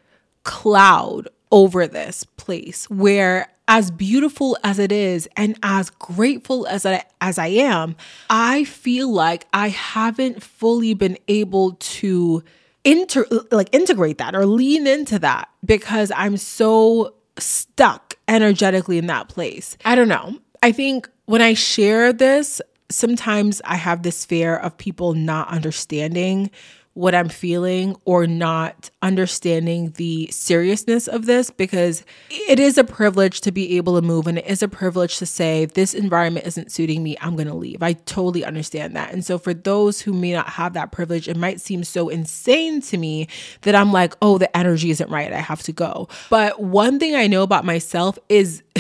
cloud 0.45 1.29
over 1.51 1.87
this 1.87 2.25
place 2.25 2.89
where 2.91 3.52
as 3.73 3.91
beautiful 3.91 4.59
as 4.63 4.79
it 4.79 4.93
is 4.93 5.27
and 5.35 5.59
as 5.63 5.89
grateful 5.89 6.67
as 6.67 6.85
I, 6.85 7.05
as 7.23 7.39
I 7.39 7.47
am, 7.47 7.97
I 8.29 8.65
feel 8.65 9.11
like 9.11 9.47
I 9.55 9.71
haven't 9.71 10.43
fully 10.43 10.93
been 10.93 11.17
able 11.27 11.77
to 11.81 12.45
inter 12.85 13.25
like 13.51 13.71
integrate 13.73 14.19
that 14.19 14.35
or 14.35 14.45
lean 14.45 14.87
into 14.87 15.19
that 15.21 15.49
because 15.65 16.13
I'm 16.15 16.37
so 16.37 17.15
stuck 17.39 18.19
energetically 18.29 18.99
in 18.99 19.07
that 19.07 19.31
place. 19.31 19.79
I 19.87 19.95
don't 19.95 20.09
know. 20.09 20.37
I 20.63 20.73
think 20.73 21.09
when 21.25 21.41
I 21.41 21.55
share 21.55 22.13
this, 22.13 22.61
sometimes 22.91 23.63
I 23.65 23.77
have 23.77 24.03
this 24.03 24.27
fear 24.27 24.55
of 24.55 24.77
people 24.77 25.15
not 25.15 25.49
understanding 25.49 26.51
what 26.95 27.15
I'm 27.15 27.29
feeling 27.29 27.97
or 28.05 28.27
not 28.27 28.91
understanding 29.01 29.91
the 29.93 30.29
seriousness 30.31 31.09
of 31.09 31.27
this 31.27 31.51
because 31.51 32.05
it 32.31 32.61
is 32.61 32.77
a 32.79 32.85
privilege 32.85 33.41
to 33.43 33.53
be 33.53 33.77
able 33.77 34.01
to 34.01 34.07
move 34.07 34.27
and 34.27 34.39
it 34.39 34.47
is 34.47 34.63
a 34.63 34.69
privilege 34.69 35.19
to 35.19 35.27
say, 35.27 35.67
this 35.67 35.95
environment 35.95 36.47
isn't 36.47 36.71
suiting 36.71 37.03
me, 37.03 37.17
I'm 37.21 37.37
to 37.37 37.55
leave. 37.55 37.83
I 37.83 37.95
totally 37.95 38.45
understand 38.45 38.95
that. 38.97 39.13
And 39.13 39.25
so, 39.25 39.39
for 39.39 39.55
those 39.55 40.01
who 40.01 40.13
may 40.13 40.33
not 40.33 40.49
have 40.51 40.75
that 40.75 40.93
privilege, 40.93 41.29
it 41.29 41.37
might 41.37 41.61
seem 41.61 41.85
so 41.85 42.09
insane 42.09 42.81
to 42.83 42.97
me 42.97 43.29
that 43.63 43.75
I'm 43.75 43.93
like, 43.93 44.15
oh, 44.23 44.39
the 44.39 44.55
energy 44.57 44.91
isn't 44.91 45.11
right, 45.11 45.33
I 45.33 45.41
have 45.41 45.63
to 45.65 45.73
go. 45.73 46.09
But 46.31 46.61
one 46.61 46.99
thing 46.99 47.15
I 47.15 47.27
know 47.27 47.43
about 47.43 47.65
myself 47.65 48.19
is. 48.29 48.63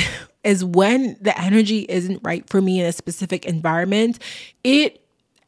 is 0.44 0.64
when 0.64 1.16
the 1.20 1.40
energy 1.40 1.86
isn't 1.88 2.20
right 2.24 2.48
for 2.50 2.60
me 2.60 2.80
in 2.80 2.86
a 2.86 2.90
specific 2.90 3.44
environment, 3.46 4.18
it 4.64 5.01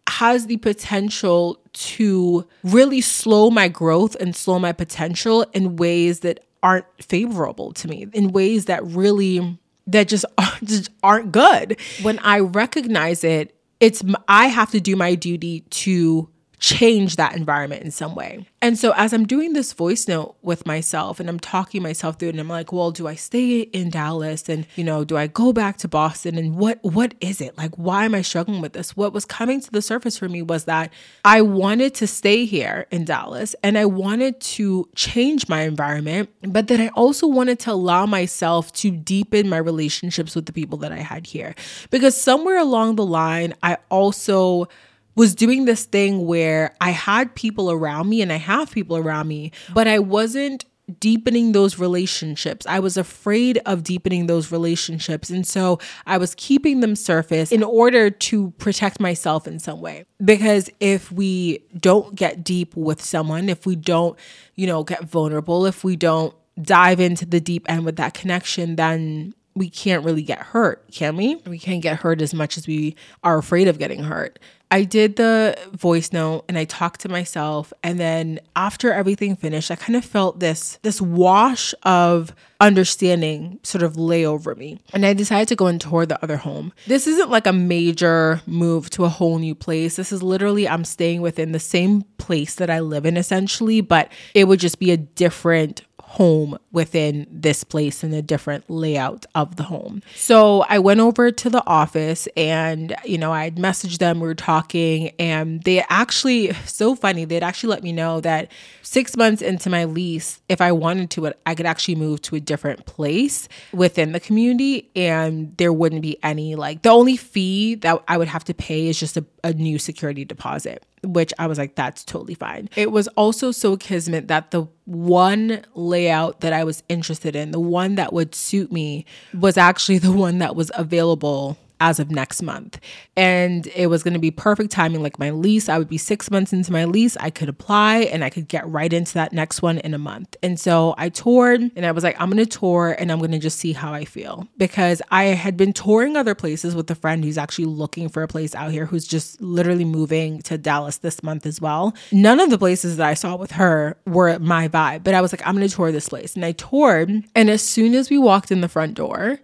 has 0.09 0.47
the 0.47 0.57
potential 0.59 1.61
to 1.73 2.47
really 2.63 3.01
slow 3.01 3.51
my 3.51 3.69
growth 3.69 4.15
and 4.17 4.37
slow 4.37 4.59
my 4.59 4.73
potential 4.73 5.45
in 5.53 5.77
ways 5.77 6.21
that 6.21 6.45
aren't 6.63 6.87
favorable 7.03 7.73
to 7.73 7.89
me, 7.89 8.07
in 8.13 8.33
ways 8.33 8.67
that 8.67 8.85
really 8.85 9.59
that 9.87 10.09
just, 10.09 10.25
just 10.65 10.91
aren't 11.03 11.33
good. 11.33 11.79
When 12.03 12.19
I 12.21 12.41
recognize 12.41 13.25
it, 13.25 13.55
it's 13.81 14.03
I 14.29 14.47
have 14.47 14.71
to 14.71 14.81
do 14.81 14.97
my 14.97 15.15
duty 15.15 15.61
to 15.61 16.29
change 16.65 17.17
that 17.17 17.37
environment 17.37 17.83
in 17.83 17.91
some 17.91 18.15
way. 18.15 18.47
And 18.63 18.79
so 18.79 18.95
as 18.97 19.13
I'm 19.13 19.27
doing 19.27 19.53
this 19.53 19.75
voice 19.75 20.09
note 20.09 20.35
with 20.41 20.65
myself 20.65 21.21
and 21.21 21.29
I'm 21.29 21.39
talking 21.39 21.83
myself 21.83 22.19
through 22.19 22.29
it 22.29 22.31
and 22.31 22.41
I'm 22.41 22.49
like, 22.49 22.73
well, 22.73 22.91
do 22.91 23.07
I 23.07 23.17
stay 23.17 23.61
in 23.61 23.91
Dallas 23.91 24.49
and 24.49 24.67
you 24.75 24.83
know, 24.83 25.05
do 25.05 25.19
I 25.19 25.27
go 25.27 25.53
back 25.53 25.77
to 25.79 25.89
Boston 25.89 26.39
and 26.39 26.57
what 26.57 26.79
what 26.83 27.13
is 27.21 27.43
it? 27.43 27.59
Like 27.59 27.75
why 27.77 28.07
am 28.07 28.15
I 28.15 28.23
struggling 28.23 28.63
with 28.63 28.73
this? 28.73 28.97
What 28.97 29.13
was 29.13 29.27
coming 29.27 29.61
to 29.61 29.71
the 29.71 29.83
surface 29.83 30.17
for 30.17 30.27
me 30.27 30.41
was 30.41 30.65
that 30.65 30.91
I 31.23 31.43
wanted 31.43 31.93
to 31.97 32.07
stay 32.07 32.47
here 32.47 32.87
in 32.91 33.05
Dallas 33.05 33.55
and 33.63 33.77
I 33.77 33.85
wanted 33.85 34.41
to 34.41 34.89
change 34.95 35.51
my 35.51 35.65
environment, 35.65 36.31
but 36.41 36.69
then 36.69 36.81
I 36.81 36.89
also 36.95 37.27
wanted 37.27 37.59
to 37.61 37.73
allow 37.73 38.07
myself 38.07 38.73
to 38.75 38.91
deepen 38.91 39.51
my 39.51 39.59
relationships 39.59 40.35
with 40.35 40.47
the 40.47 40.53
people 40.55 40.79
that 40.79 40.93
I 40.93 41.01
had 41.01 41.27
here. 41.27 41.55
Because 41.91 42.19
somewhere 42.19 42.57
along 42.57 42.97
the 42.97 43.05
line, 43.05 43.53
I 43.63 43.77
also 43.91 44.71
was 45.15 45.35
doing 45.35 45.65
this 45.65 45.85
thing 45.85 46.27
where 46.27 46.75
I 46.81 46.91
had 46.91 47.35
people 47.35 47.71
around 47.71 48.09
me 48.09 48.23
and 48.23 48.33
I 48.33 48.37
have 48.37 48.71
people 48.73 48.97
around 48.97 49.29
me, 49.29 49.53
but 49.73 49.87
I 49.87 49.99
wasn't 49.99 50.65
deepening 51.01 51.53
those 51.53 51.79
relationships. 51.79 52.67
I 52.67 52.79
was 52.79 52.97
afraid 52.97 53.59
of 53.65 53.83
deepening 53.83 54.27
those 54.27 54.53
relationships. 54.53 55.31
And 55.31 55.47
so 55.47 55.79
I 56.07 56.19
was 56.19 56.35
keeping 56.35 56.81
them 56.81 56.95
surface 56.95 57.53
in 57.53 57.63
order 57.63 58.11
to 58.11 58.51
protect 58.53 59.01
myself 59.01 59.47
in 59.47 59.59
some 59.59 59.81
way. 59.81 60.05
Because 60.23 60.69
if 60.81 61.11
we 61.11 61.65
don't 61.79 62.15
get 62.15 62.45
deep 62.45 62.77
with 62.77 63.03
someone, 63.03 63.49
if 63.49 63.65
we 63.65 63.77
don't, 63.77 64.19
you 64.57 64.67
know, 64.67 64.85
get 64.85 65.05
vulnerable, 65.05 65.65
if 65.65 65.85
we 65.85 65.97
don't 65.97 66.35
dive 66.61 67.01
into 67.01 67.25
the 67.25 67.41
deep 67.41 67.65
end 67.69 67.85
with 67.85 67.97
that 67.97 68.15
connection, 68.15 68.77
then 68.77 69.35
we 69.55 69.71
can't 69.71 70.05
really 70.05 70.23
get 70.23 70.39
hurt, 70.41 70.85
can 70.91 71.17
we? 71.17 71.37
We 71.47 71.59
can't 71.59 71.83
get 71.83 71.99
hurt 71.99 72.21
as 72.21 72.35
much 72.35 72.59
as 72.59 72.67
we 72.67 72.97
are 73.23 73.39
afraid 73.39 73.69
of 73.69 73.79
getting 73.79 74.03
hurt. 74.03 74.39
I 74.71 74.83
did 74.83 75.15
the 75.15 75.57
voice 75.73 76.13
note 76.13 76.45
and 76.49 76.59
I 76.59 76.65
talked 76.65 77.01
to 77.03 77.09
myself 77.09 77.73
and 77.85 78.01
then 78.01 78.41
after 78.57 78.93
everything 78.93 79.37
finished 79.37 79.71
I 79.71 79.77
kind 79.77 79.95
of 79.95 80.05
felt 80.05 80.41
this 80.41 80.81
this 80.83 81.01
wash 81.01 81.75
of 81.85 82.35
understanding 82.61 83.61
sort 83.63 83.85
of 83.85 83.97
lay 83.97 84.27
over 84.27 84.57
me 84.57 84.81
and 84.93 85.07
I 85.07 85.13
decided 85.13 85.47
to 85.49 85.55
go 85.55 85.69
and 85.69 85.81
tour 85.81 86.07
the 86.07 86.21
other 86.25 86.39
home. 86.39 86.73
This 86.89 87.07
isn't 87.07 87.31
like 87.31 87.47
a 87.47 87.53
major 87.53 88.41
move 88.47 88.91
to 88.91 89.05
a 89.05 89.09
whole 89.09 89.39
new 89.39 89.55
place. 89.55 89.95
This 89.95 90.11
is 90.11 90.25
literally 90.25 90.69
I'm 90.69 90.85
staying 90.85 91.21
within 91.21 91.53
the 91.53 91.61
same 91.61 92.03
place 92.19 92.57
that 92.57 92.71
I 92.71 92.81
live 92.81 93.07
in 93.07 93.17
essentially, 93.17 93.81
but 93.81 94.11
it 94.35 94.49
would 94.49 94.59
just 94.59 94.81
be 94.81 94.91
a 94.91 94.97
different 94.97 95.83
home 96.15 96.57
within 96.71 97.27
this 97.29 97.65
place 97.65 98.05
and 98.05 98.15
a 98.15 98.23
different 98.23 98.71
layout 98.71 99.27
of 99.35 99.57
the 99.57 99.65
home. 99.65 100.01
So 100.15 100.65
I 100.69 100.79
went 100.79 101.01
over 101.01 101.33
to 101.33 101.51
the 101.51 101.67
office 101.67 102.29
and, 102.37 102.95
you 103.05 103.19
know, 103.19 103.33
I'd 103.33 103.57
messaged 103.57 103.99
them, 103.99 104.21
we 104.21 104.29
were 104.29 104.35
talking, 104.37 105.11
and 105.19 105.61
they 105.65 105.85
actually, 105.89 106.53
so 106.67 106.95
funny, 106.95 107.25
they'd 107.25 107.43
actually 107.43 107.71
let 107.71 107.83
me 107.83 107.91
know 107.91 108.21
that 108.21 108.53
six 108.83 109.17
months 109.17 109.43
into 109.43 109.69
my 109.69 109.87
lease, 109.87 110.41
if 110.49 110.61
I 110.61 110.71
wanted 110.71 111.11
to, 111.11 111.33
I 111.47 111.57
could 111.57 111.67
actually 111.67 111.97
move 111.97 112.23
to 112.23 112.37
a 112.37 112.41
different 112.41 112.87
place 112.87 113.49
within 113.73 114.13
the 114.13 114.21
community 114.21 114.91
and 114.95 115.57
there 115.57 115.73
wouldn't 115.73 116.03
be 116.03 116.17
any, 116.23 116.55
like, 116.55 116.83
the 116.83 116.91
only 116.91 117.17
fee 117.17 117.75
that 117.77 118.05
I 118.07 118.19
would 118.19 118.29
have 118.29 118.45
to 118.45 118.55
pay 118.55 118.87
is 118.87 119.01
just 119.01 119.17
a, 119.17 119.25
a 119.43 119.53
new 119.53 119.81
security 119.81 120.25
deposit 120.25 120.87
which 121.05 121.33
I 121.39 121.47
was 121.47 121.59
like, 121.59 121.75
that's 121.75 122.05
totally 122.05 122.35
fine. 122.35 122.69
It 122.77 122.91
was 122.91 123.09
also 123.09 123.51
so 123.53 123.77
kismet 123.77 124.29
that 124.29 124.51
the 124.51 124.67
one 124.85 125.65
layout 125.75 126.41
that 126.41 126.53
I 126.53 126.65
was 126.65 126.83
interested 126.89 127.37
in, 127.37 127.51
the 127.51 127.61
one 127.61 127.95
that 127.95 128.13
would 128.13 128.35
suit 128.35 128.73
me, 128.73 129.07
was 129.39 129.57
actually 129.57 129.99
the 129.99 130.13
one 130.13 130.39
that 130.39 130.57
was 130.57 130.71
available 130.75 131.57
as 131.85 132.01
of 132.01 132.11
next 132.11 132.41
month. 132.41 132.81
And 133.15 133.67
it 133.77 133.89
was 133.89 134.03
going 134.03 134.15
to 134.15 134.19
be 134.19 134.31
perfect 134.31 134.71
timing. 134.71 135.03
Like 135.03 135.19
my 135.19 135.31
lease, 135.31 135.69
I 135.69 135.77
would 135.77 135.89
be 135.89 135.99
six 135.99 136.31
months 136.31 136.51
into 136.51 136.73
my 136.73 136.87
lease. 136.87 137.15
I 137.19 137.29
could 137.29 137.51
apply 137.51 137.99
and 137.99 138.25
I 138.25 138.31
could 138.31 138.49
get 138.49 138.67
right 138.67 138.91
into 138.91 139.13
that 139.15 139.35
next 139.35 139.61
one 139.61 139.79
in 139.79 139.93
a 139.93 139.99
month. 139.99 140.35
And 140.43 140.59
so 140.59 140.95
I 140.97 141.11
toured 141.11 141.61
and 141.77 141.85
I 141.85 141.93
was 141.93 142.03
like, 142.03 142.19
I'm 142.19 142.31
going 142.31 142.43
to 142.43 142.59
tour 142.59 142.97
and 142.99 143.13
I'm 143.13 143.19
going 143.19 143.33
to 143.33 143.39
just 143.39 143.59
see 143.59 143.75
how 143.75 143.93
I 143.93 144.07
feel 144.07 144.49
because 144.57 145.03
I 145.11 145.25
had 145.25 145.59
been 145.59 145.75
touring 145.75 146.17
other 146.17 146.35
places 146.35 146.75
with 146.75 146.91
a 146.91 146.95
friend 146.95 147.23
who's 147.23 147.37
actually 147.37 147.67
looking 147.67 148.09
for 148.09 148.23
a 148.23 148.29
place 148.29 148.55
out 148.55 148.71
here 148.71 148.87
who's 148.87 149.07
just 149.07 149.39
literally 149.43 149.85
moving 149.85 150.41
to 150.43 150.57
Dallas 150.57 150.97
this 150.97 151.23
month 151.23 151.45
as 151.45 151.61
well. 151.61 151.95
None 152.13 152.41
of 152.41 152.49
the 152.49 152.59
places 152.59 152.97
that 152.97 153.07
I 153.07 153.13
saw 153.13 153.37
with 153.37 153.51
her 153.53 153.99
were 154.07 154.39
my 154.39 154.69
vibe, 154.69 155.05
but 155.05 155.13
I 155.13 155.21
was 155.21 155.35
like, 155.35 155.47
I'm 155.47 155.55
going 155.55 155.69
to 155.69 155.75
tour 155.75 155.93
this 155.93 156.09
place. 156.09 156.35
And 156.35 156.47
I 156.47 156.53
toured. 156.53 157.25
And 157.35 157.51
as 157.51 157.61
soon 157.61 157.95
as 157.95 158.09
we 158.09 158.17
walked 158.17 158.51
in 158.51 158.63
the 158.63 158.71
front 158.71 158.95
door, 158.95 159.39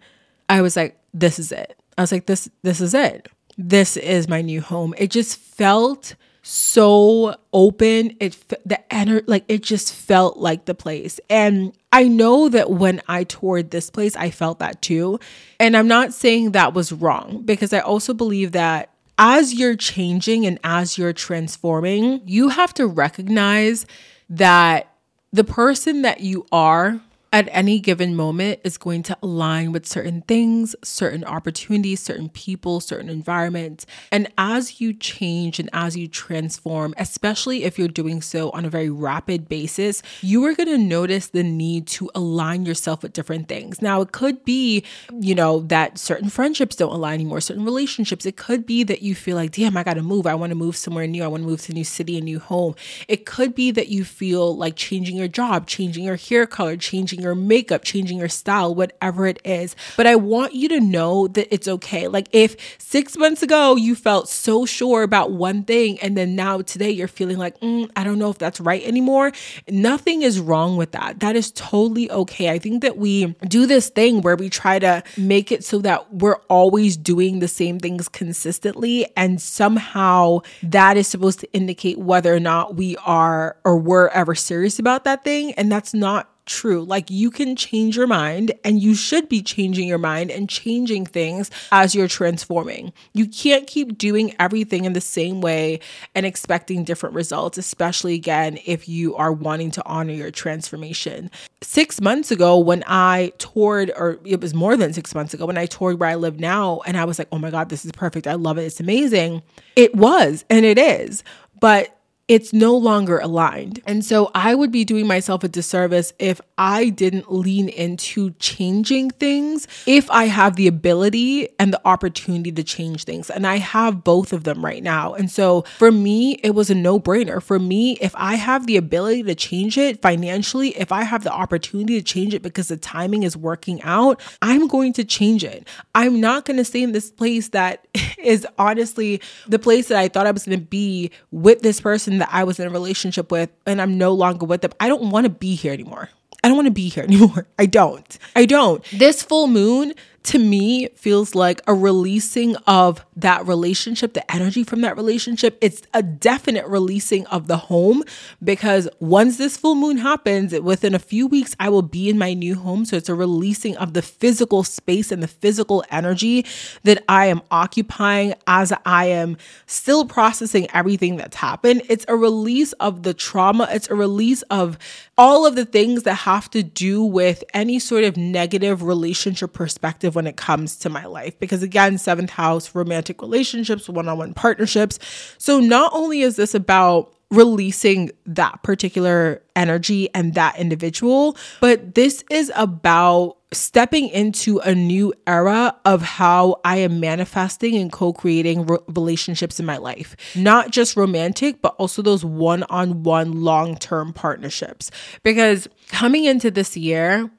I 0.49 0.63
was 0.63 0.75
like, 0.75 0.97
this 1.13 1.39
is 1.39 1.53
it. 1.53 1.80
I 2.01 2.03
was 2.03 2.13
like, 2.13 2.25
this, 2.25 2.49
this 2.63 2.81
is 2.81 2.95
it. 2.95 3.29
This 3.59 3.99
is 3.99 4.27
my 4.27 4.41
new 4.41 4.63
home. 4.63 4.95
It 4.97 5.11
just 5.11 5.37
felt 5.37 6.15
so 6.41 7.37
open. 7.53 8.17
It 8.21 8.43
the 8.65 8.81
energy, 8.91 9.27
like 9.29 9.45
it 9.49 9.63
just 9.63 9.93
felt 9.93 10.39
like 10.39 10.65
the 10.65 10.75
place. 10.75 11.21
And 11.29 11.75
I 11.93 12.05
know 12.05 12.49
that 12.49 12.71
when 12.71 13.03
I 13.07 13.25
toured 13.25 13.71
this 13.71 13.91
place, 13.91 14.17
I 14.17 14.31
felt 14.31 14.61
that 14.61 14.81
too. 14.81 15.21
And 15.59 15.77
I'm 15.77 15.89
not 15.89 16.15
saying 16.15 16.53
that 16.53 16.73
was 16.73 16.91
wrong 16.91 17.43
because 17.45 17.75
I 17.75 17.81
also 17.81 18.15
believe 18.15 18.53
that 18.53 18.95
as 19.19 19.53
you're 19.53 19.77
changing 19.77 20.47
and 20.47 20.59
as 20.65 20.97
you're 20.97 21.13
transforming, 21.13 22.23
you 22.25 22.49
have 22.49 22.73
to 22.75 22.87
recognize 22.87 23.85
that 24.31 24.91
the 25.35 25.45
person 25.45 26.01
that 26.01 26.21
you 26.21 26.47
are 26.51 26.99
at 27.33 27.49
any 27.53 27.79
given 27.79 28.17
moment 28.17 28.59
is 28.65 28.77
going 28.77 29.05
to 29.05 29.17
align 29.23 29.71
with 29.71 29.87
certain 29.87 30.23
things, 30.23 30.75
certain 30.83 31.25
opportunities, 31.25 32.01
certain 32.01 32.29
people, 32.29 32.81
certain 32.81 33.09
environments. 33.09 33.87
And 34.11 34.33
as 34.37 34.81
you 34.81 34.93
change 34.93 35.61
and 35.61 35.71
as 35.73 35.97
you 35.97 36.09
transform, 36.09 36.93
especially 36.97 37.63
if 37.63 37.79
you're 37.79 37.87
doing 37.87 38.21
so 38.21 38.51
on 38.51 38.65
a 38.65 38.71
very 38.71 38.91
rapid 38.91 39.49
basis, 39.49 40.03
you 40.21 40.45
are 40.45 40.55
going 40.55 40.69
to 40.69 40.79
notice 40.79 41.29
the 41.29 41.45
need 41.45 41.87
to 41.89 42.11
align 42.17 42.67
yourself 42.67 43.05
with 43.05 43.13
different 43.13 43.47
things. 43.47 43.81
Now, 43.81 44.01
it 44.01 44.11
could 44.11 44.45
be, 44.45 44.85
you 45.21 45.37
know, 45.37 45.61
that 45.61 45.99
certain 45.99 46.31
friendships 46.31 46.75
don't 46.75 46.93
align 46.93 47.15
anymore, 47.15 47.41
certain 47.41 47.65
relationships. 47.65 48.27
It 48.27 48.37
could 48.37 48.67
be 48.67 48.83
that 48.85 49.03
you 49.03 49.15
feel 49.15 49.37
like, 49.37 49.53
damn, 49.53 49.77
I 49.77 49.85
got 49.85 49.95
to 49.95 50.03
move. 50.03 50.27
I 50.27 50.35
want 50.35 50.51
to 50.51 50.57
move 50.57 50.77
somewhere 50.77 51.07
new. 51.07 51.23
I 51.23 51.29
want 51.29 51.45
to 51.45 51.49
move 51.49 51.63
to 51.63 51.73
a 51.73 51.75
new 51.77 51.85
city, 51.85 52.19
a 52.19 52.21
new 52.21 52.41
home. 52.41 52.75
It 53.07 53.25
could 53.25 53.55
be 53.55 53.71
that 53.71 53.89
you 53.89 54.05
feel 54.05 54.57
like 54.57 54.75
changing 54.75 55.17
your 55.17 55.29
job, 55.29 55.69
changing 55.69 56.03
your 56.03 56.17
hair 56.17 56.47
color, 56.47 56.77
changing 56.77 57.20
changing 57.21 57.25
your 57.25 57.35
makeup, 57.35 57.85
changing 57.85 58.19
your 58.19 58.29
style, 58.29 58.75
whatever 58.75 59.27
it 59.27 59.41
is. 59.45 59.77
But 59.97 60.07
I 60.07 60.17
want 60.17 60.55
you 60.55 60.69
to 60.71 60.81
know 60.81 61.29
that 61.29 61.53
it's 61.53 61.69
okay. 61.69 62.09
Like 62.09 62.29
if 62.33 62.57
six 62.79 63.17
months 63.17 63.43
ago 63.43 63.77
you 63.77 63.95
felt 63.95 64.29
so 64.29 64.67
sure 64.67 65.03
about 65.03 65.33
one 65.33 65.65
thing 65.65 65.99
and 66.01 66.17
then 66.17 66.35
now 66.35 66.63
today 66.63 66.91
you're 66.91 67.09
feeling 67.09 67.39
like, 67.39 67.59
mm, 67.61 67.91
I 67.97 68.05
don't 68.05 68.19
know 68.19 68.31
if 68.31 68.39
that's 68.39 68.61
right 68.61 68.83
anymore, 68.85 69.33
nothing 69.69 70.23
is 70.23 70.41
wrong 70.41 70.77
with 70.77 70.93
that. 70.93 71.21
That 71.21 71.37
is 71.37 71.53
totally 71.53 72.11
okay. 72.11 72.51
I 72.51 72.59
think 72.59 72.83
that 72.83 72.97
we 72.97 73.35
do 73.47 73.67
this 73.67 73.91
thing 73.91 74.23
where 74.23 74.37
we 74.37 74.49
try 74.49 74.79
to 74.79 75.03
make 75.17 75.53
it 75.53 75.65
so 75.65 75.79
that 75.81 76.13
we're 76.13 76.41
always 76.49 76.97
doing 76.97 77.41
the 77.41 77.49
same 77.49 77.79
things 77.79 78.09
consistently. 78.09 79.07
And 79.17 79.41
somehow 79.41 80.41
that 80.63 80.97
is 80.97 81.07
supposed 81.07 81.41
to 81.41 81.53
indicate 81.53 81.99
whether 81.99 82.35
or 82.35 82.41
not 82.41 82.77
we 82.77 82.97
are 82.99 83.57
or 83.65 83.77
were 83.77 84.09
ever 84.11 84.35
serious 84.35 84.79
about 84.79 85.05
that 85.05 85.25
thing. 85.25 85.53
And 85.53 85.71
that's 85.71 85.93
not 85.93 86.30
true. 86.51 86.83
Like 86.83 87.11
you 87.11 87.31
can 87.31 87.55
change 87.57 87.97
your 87.97 88.09
mind 88.09 88.53
and 88.65 88.83
you 88.83 88.95
should 88.95 89.29
be 89.29 89.41
changing 89.41 89.87
your 89.87 89.99
mind 89.99 90.31
and 90.31 90.49
changing 90.49 91.07
things 91.07 91.51
as 91.71 91.95
you're 91.95 92.09
transforming. 92.09 92.93
You 93.15 93.27
can't 93.27 93.67
keep 93.67 93.97
doing 93.97 94.35
everything 94.39 94.85
in 94.85 94.93
the 94.93 95.01
same 95.01 95.41
way 95.41 95.81
and 96.15 96.27
expecting 96.27 96.85
different 96.85 97.15
results, 97.15 97.57
especially 97.57 98.15
again 98.15 98.59
if 98.67 98.89
you 98.89 99.15
are 99.17 99.33
wanting 99.33 99.71
to 99.73 99.87
honor 99.87 100.13
your 100.13 100.31
transformation. 100.31 101.31
Six 101.63 102.01
months 102.01 102.31
ago, 102.31 102.59
when 102.59 102.83
I 102.87 103.33
toured, 103.39 103.93
or 103.97 104.19
it 104.25 104.41
was 104.41 104.53
more 104.53 104.77
than 104.77 104.93
six 104.93 105.15
months 105.15 105.33
ago, 105.33 105.47
when 105.47 105.59
I 105.59 105.67
toured 105.67 106.01
where 106.01 106.09
I 106.09 106.17
live 106.17 106.41
now, 106.41 106.81
and 106.85 106.97
I 106.97 107.05
was 107.05 107.19
like, 107.19 107.29
oh 107.31 107.39
my 107.39 107.51
God, 107.51 107.69
this 107.69 107.85
is 107.85 107.93
perfect. 107.93 108.27
I 108.27 108.35
love 108.35 108.59
it. 108.59 108.65
It's 108.65 108.81
amazing. 108.81 109.43
It 109.77 109.95
was, 109.95 110.45
and 110.51 110.65
it 110.65 110.79
is. 110.79 111.23
But 111.61 111.97
it's 112.31 112.53
no 112.53 112.77
longer 112.77 113.19
aligned. 113.19 113.83
And 113.89 114.05
so 114.05 114.31
I 114.37 114.55
would 114.55 114.71
be 114.71 114.85
doing 114.85 115.09
myself 115.09 115.43
a 115.43 115.49
disservice 115.49 116.13
if 116.21 116.41
I 116.57 116.91
didn't 116.91 117.33
lean 117.33 117.69
into 117.69 118.31
changing 118.35 119.11
things, 119.11 119.67
if 119.85 120.09
I 120.13 120.27
have 120.27 120.55
the 120.55 120.69
ability 120.69 121.49
and 121.59 121.73
the 121.73 121.81
opportunity 121.85 122.53
to 122.53 122.63
change 122.63 123.03
things. 123.03 123.31
And 123.31 123.49
I 123.49 123.57
have 123.59 124.05
both 124.05 124.33
of 124.33 124.45
them 124.45 124.65
right 124.65 124.81
now. 124.81 125.13
And 125.13 125.29
so 125.29 125.63
for 125.79 125.91
me, 125.91 126.35
it 126.45 126.51
was 126.51 126.71
a 126.71 126.75
no 126.77 127.01
brainer. 127.01 127.43
For 127.43 127.59
me, 127.59 127.99
if 128.01 128.15
I 128.15 128.37
have 128.37 128.69
the 128.69 128.77
ability 128.77 129.25
to 129.25 129.35
change 129.35 129.77
it 129.77 130.01
financially, 130.01 130.69
if 130.79 130.93
I 130.93 131.03
have 131.03 131.25
the 131.25 131.33
opportunity 131.33 131.99
to 132.01 132.05
change 132.05 132.33
it 132.33 132.43
because 132.43 132.69
the 132.69 132.77
timing 132.77 133.25
is 133.25 133.37
working 133.37 133.83
out, 133.83 134.21
I'm 134.41 134.69
going 134.69 134.93
to 134.93 135.05
change 135.05 135.43
it. 135.43 135.67
I'm 135.97 136.21
not 136.21 136.45
going 136.45 136.59
to 136.59 136.65
stay 136.65 136.85
in 136.85 136.93
this 136.93 137.11
place 137.11 137.49
that 137.49 137.89
is 138.23 138.47
honestly 138.57 139.21
the 139.49 139.59
place 139.59 139.89
that 139.89 139.99
I 139.99 140.07
thought 140.07 140.29
I 140.29 140.31
was 140.31 140.47
going 140.47 140.61
to 140.61 140.65
be 140.65 141.11
with 141.33 141.63
this 141.63 141.81
person 141.81 142.20
that 142.21 142.29
I 142.33 142.45
was 142.45 142.59
in 142.61 142.67
a 142.67 142.71
relationship 142.71 143.31
with 143.31 143.51
and 143.67 143.81
I'm 143.81 143.99
no 143.99 144.13
longer 144.13 144.47
with 144.47 144.63
them, 144.63 144.73
I 144.81 144.89
don't 144.89 145.11
want 145.11 145.25
to 145.25 145.31
be 145.31 145.55
here 145.55 145.73
anymore. 145.73 146.09
I 146.43 146.49
don't 146.49 146.57
want 146.57 146.67
to 146.67 146.73
be 146.73 146.89
here 146.89 147.05
anymore. 147.09 147.47
I 147.59 147.67
don't. 147.67 148.19
I 148.35 148.47
don't. 148.47 148.83
This 148.93 149.23
full 149.23 149.47
moon 149.47 149.95
to 150.23 150.39
me 150.39 150.89
feels 150.89 151.35
like 151.35 151.61
a 151.67 151.75
releasing 151.75 152.55
of 152.67 153.05
that 153.17 153.47
relationship, 153.47 154.13
the 154.13 154.31
energy 154.33 154.65
from 154.65 154.83
that 154.83 154.97
relationship. 154.97 155.57
It's 155.61 155.83
a 155.95 156.03
definite 156.03 156.67
releasing 156.67 157.27
of 157.29 157.47
the 157.47 157.57
home 157.57 158.05
because 158.43 158.89
once 158.99 159.39
this 159.39 159.57
full 159.57 159.75
moon 159.75 159.97
happens, 159.97 160.53
within 160.61 160.95
a 160.95 160.99
few 160.99 161.27
weeks, 161.27 161.57
I 161.59 161.71
will 161.71 161.83
be 161.83 162.11
in 162.11 162.19
my 162.19 162.35
new 162.35 162.55
home. 162.55 162.85
So 162.85 162.97
it's 162.97 163.09
a 163.09 163.15
releasing 163.15 163.77
of 163.79 163.95
the 163.95 164.03
physical 164.03 164.63
space 164.63 165.11
and 165.11 165.23
the 165.23 165.29
physical 165.29 165.85
energy 165.91 166.45
that 166.85 167.03
I 167.09 167.27
am 167.27 167.41
occupying 167.51 168.35
as 168.47 168.73
I 168.85 169.07
am 169.07 169.39
still 169.67 170.05
processing 170.05 170.69
everything 170.75 171.17
that's 171.17 171.37
happened. 171.37 171.83
It's 171.89 172.05
a 172.09 172.17
release 172.17 172.73
of 172.75 173.05
the 173.05 173.15
trauma, 173.15 173.69
it's 173.71 173.89
a 173.89 173.95
release 173.95 174.43
of 174.43 174.77
all 175.17 175.47
of 175.47 175.55
the 175.55 175.65
things 175.65 176.03
that 176.03 176.15
have 176.15 176.51
to 176.51 176.63
do 176.63 177.03
with 177.03 177.43
any 177.55 177.79
sort 177.79 178.05
of 178.05 178.17
negative 178.17 178.83
relationship 178.83 179.53
perspective 179.53 180.10
when 180.15 180.27
it 180.27 180.37
comes 180.37 180.77
to 180.77 180.89
my 180.89 181.05
life. 181.07 181.39
Because 181.39 181.63
again, 181.63 181.99
seventh 181.99 182.31
house, 182.31 182.75
romantic 182.75 183.23
relationships, 183.23 183.89
one 183.89 184.09
on 184.09 184.19
one 184.19 184.35
partnerships. 184.35 184.99
So 185.39 185.61
not 185.61 185.93
only 185.95 186.23
is 186.23 186.37
this 186.37 186.55
about 186.55 187.15
releasing 187.31 188.11
that 188.27 188.63
particular 188.63 189.43
energy 189.55 190.13
and 190.15 190.35
that 190.35 190.59
individual, 190.59 191.37
but 191.61 191.95
this 191.95 192.25
is 192.31 192.53
about 192.57 193.37
stepping 193.53 194.09
into 194.09 194.59
a 194.61 194.75
new 194.75 195.13
era 195.27 195.75
of 195.85 196.03
how 196.03 196.61
I 196.65 196.79
am 196.79 197.01
manifesting 197.01 197.77
and 197.77 197.91
co 197.91 198.13
creating 198.13 198.67
re- 198.67 198.79
relationships 198.89 199.61
in 199.61 199.67
my 199.67 199.77
life. 199.77 200.17
Not 200.35 200.71
just 200.71 200.97
romantic, 200.97 201.63
but 201.63 201.75
also 201.77 202.03
those 202.03 202.25
one 202.25 202.65
on 202.65 203.03
one 203.03 203.43
long 203.43 203.77
term 203.77 204.13
partnerships. 204.13 204.91
Because 205.23 205.69
coming 205.89 206.25
into 206.25 206.51
this 206.51 206.77
year, 206.77 207.31